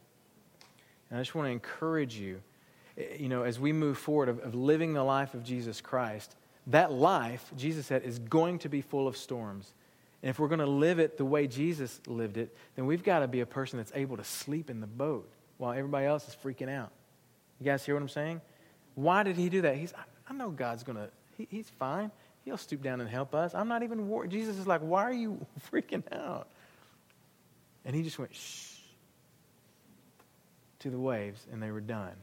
And 1.09 1.19
I 1.19 1.21
just 1.21 1.35
want 1.35 1.47
to 1.47 1.51
encourage 1.51 2.15
you, 2.15 2.41
you 3.17 3.29
know, 3.29 3.43
as 3.43 3.59
we 3.59 3.73
move 3.73 3.97
forward 3.97 4.29
of, 4.29 4.39
of 4.39 4.55
living 4.55 4.93
the 4.93 5.03
life 5.03 5.33
of 5.33 5.43
Jesus 5.43 5.81
Christ, 5.81 6.35
that 6.67 6.91
life, 6.91 7.51
Jesus 7.57 7.87
said, 7.87 8.03
is 8.03 8.19
going 8.19 8.59
to 8.59 8.69
be 8.69 8.81
full 8.81 9.07
of 9.07 9.17
storms. 9.17 9.73
And 10.21 10.29
if 10.29 10.39
we're 10.39 10.47
going 10.47 10.59
to 10.59 10.65
live 10.65 10.99
it 10.99 11.17
the 11.17 11.25
way 11.25 11.47
Jesus 11.47 11.99
lived 12.07 12.37
it, 12.37 12.55
then 12.75 12.85
we've 12.85 13.03
got 13.03 13.19
to 13.19 13.27
be 13.27 13.41
a 13.41 13.45
person 13.45 13.77
that's 13.77 13.91
able 13.95 14.17
to 14.17 14.23
sleep 14.23 14.69
in 14.69 14.79
the 14.79 14.87
boat 14.87 15.29
while 15.57 15.73
everybody 15.73 16.05
else 16.05 16.27
is 16.27 16.37
freaking 16.41 16.69
out. 16.69 16.91
You 17.59 17.65
guys 17.65 17.85
hear 17.85 17.95
what 17.95 18.01
I'm 18.01 18.09
saying? 18.09 18.41
Why 18.95 19.23
did 19.23 19.37
he 19.37 19.49
do 19.49 19.61
that? 19.61 19.75
He's, 19.75 19.93
I 20.29 20.33
know 20.33 20.49
God's 20.49 20.83
going 20.83 20.97
to, 20.97 21.09
he, 21.37 21.47
he's 21.49 21.69
fine. 21.69 22.11
He'll 22.45 22.57
stoop 22.57 22.83
down 22.83 22.99
and 23.01 23.09
help 23.09 23.33
us. 23.33 23.55
I'm 23.55 23.67
not 23.67 23.83
even 23.83 24.09
worried. 24.09 24.31
Jesus 24.31 24.57
is 24.57 24.67
like, 24.67 24.81
why 24.81 25.03
are 25.03 25.13
you 25.13 25.45
freaking 25.71 26.03
out? 26.11 26.47
And 27.85 27.95
he 27.95 28.03
just 28.03 28.19
went, 28.19 28.35
shh, 28.35 28.77
to 30.79 30.89
the 30.89 30.99
waves, 30.99 31.45
and 31.51 31.61
they 31.61 31.71
were 31.71 31.81
done. 31.81 32.13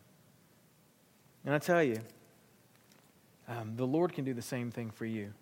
And 1.45 1.55
I 1.55 1.59
tell 1.59 1.83
you, 1.83 1.99
um, 3.49 3.73
the 3.77 3.87
Lord 3.87 4.13
can 4.13 4.25
do 4.25 4.35
the 4.35 4.43
same 4.43 4.71
thing 4.71 4.91
for 4.91 5.07
you. 5.07 5.33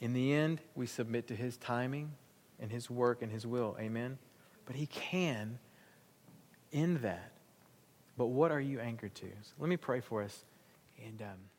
In 0.00 0.14
the 0.14 0.32
end, 0.32 0.60
we 0.74 0.86
submit 0.86 1.28
to 1.28 1.36
his 1.36 1.56
timing 1.56 2.12
and 2.60 2.70
his 2.70 2.90
work 2.90 3.22
and 3.22 3.30
his 3.30 3.46
will. 3.46 3.76
Amen? 3.78 4.18
But 4.64 4.76
he 4.76 4.86
can 4.86 5.58
end 6.72 6.98
that. 6.98 7.32
But 8.18 8.26
what 8.26 8.52
are 8.52 8.60
you 8.60 8.80
anchored 8.80 9.14
to? 9.14 9.26
So 9.26 9.52
let 9.58 9.70
me 9.70 9.78
pray 9.78 10.00
for 10.00 10.22
us. 10.22 10.44
And. 11.02 11.22
Um, 11.22 11.57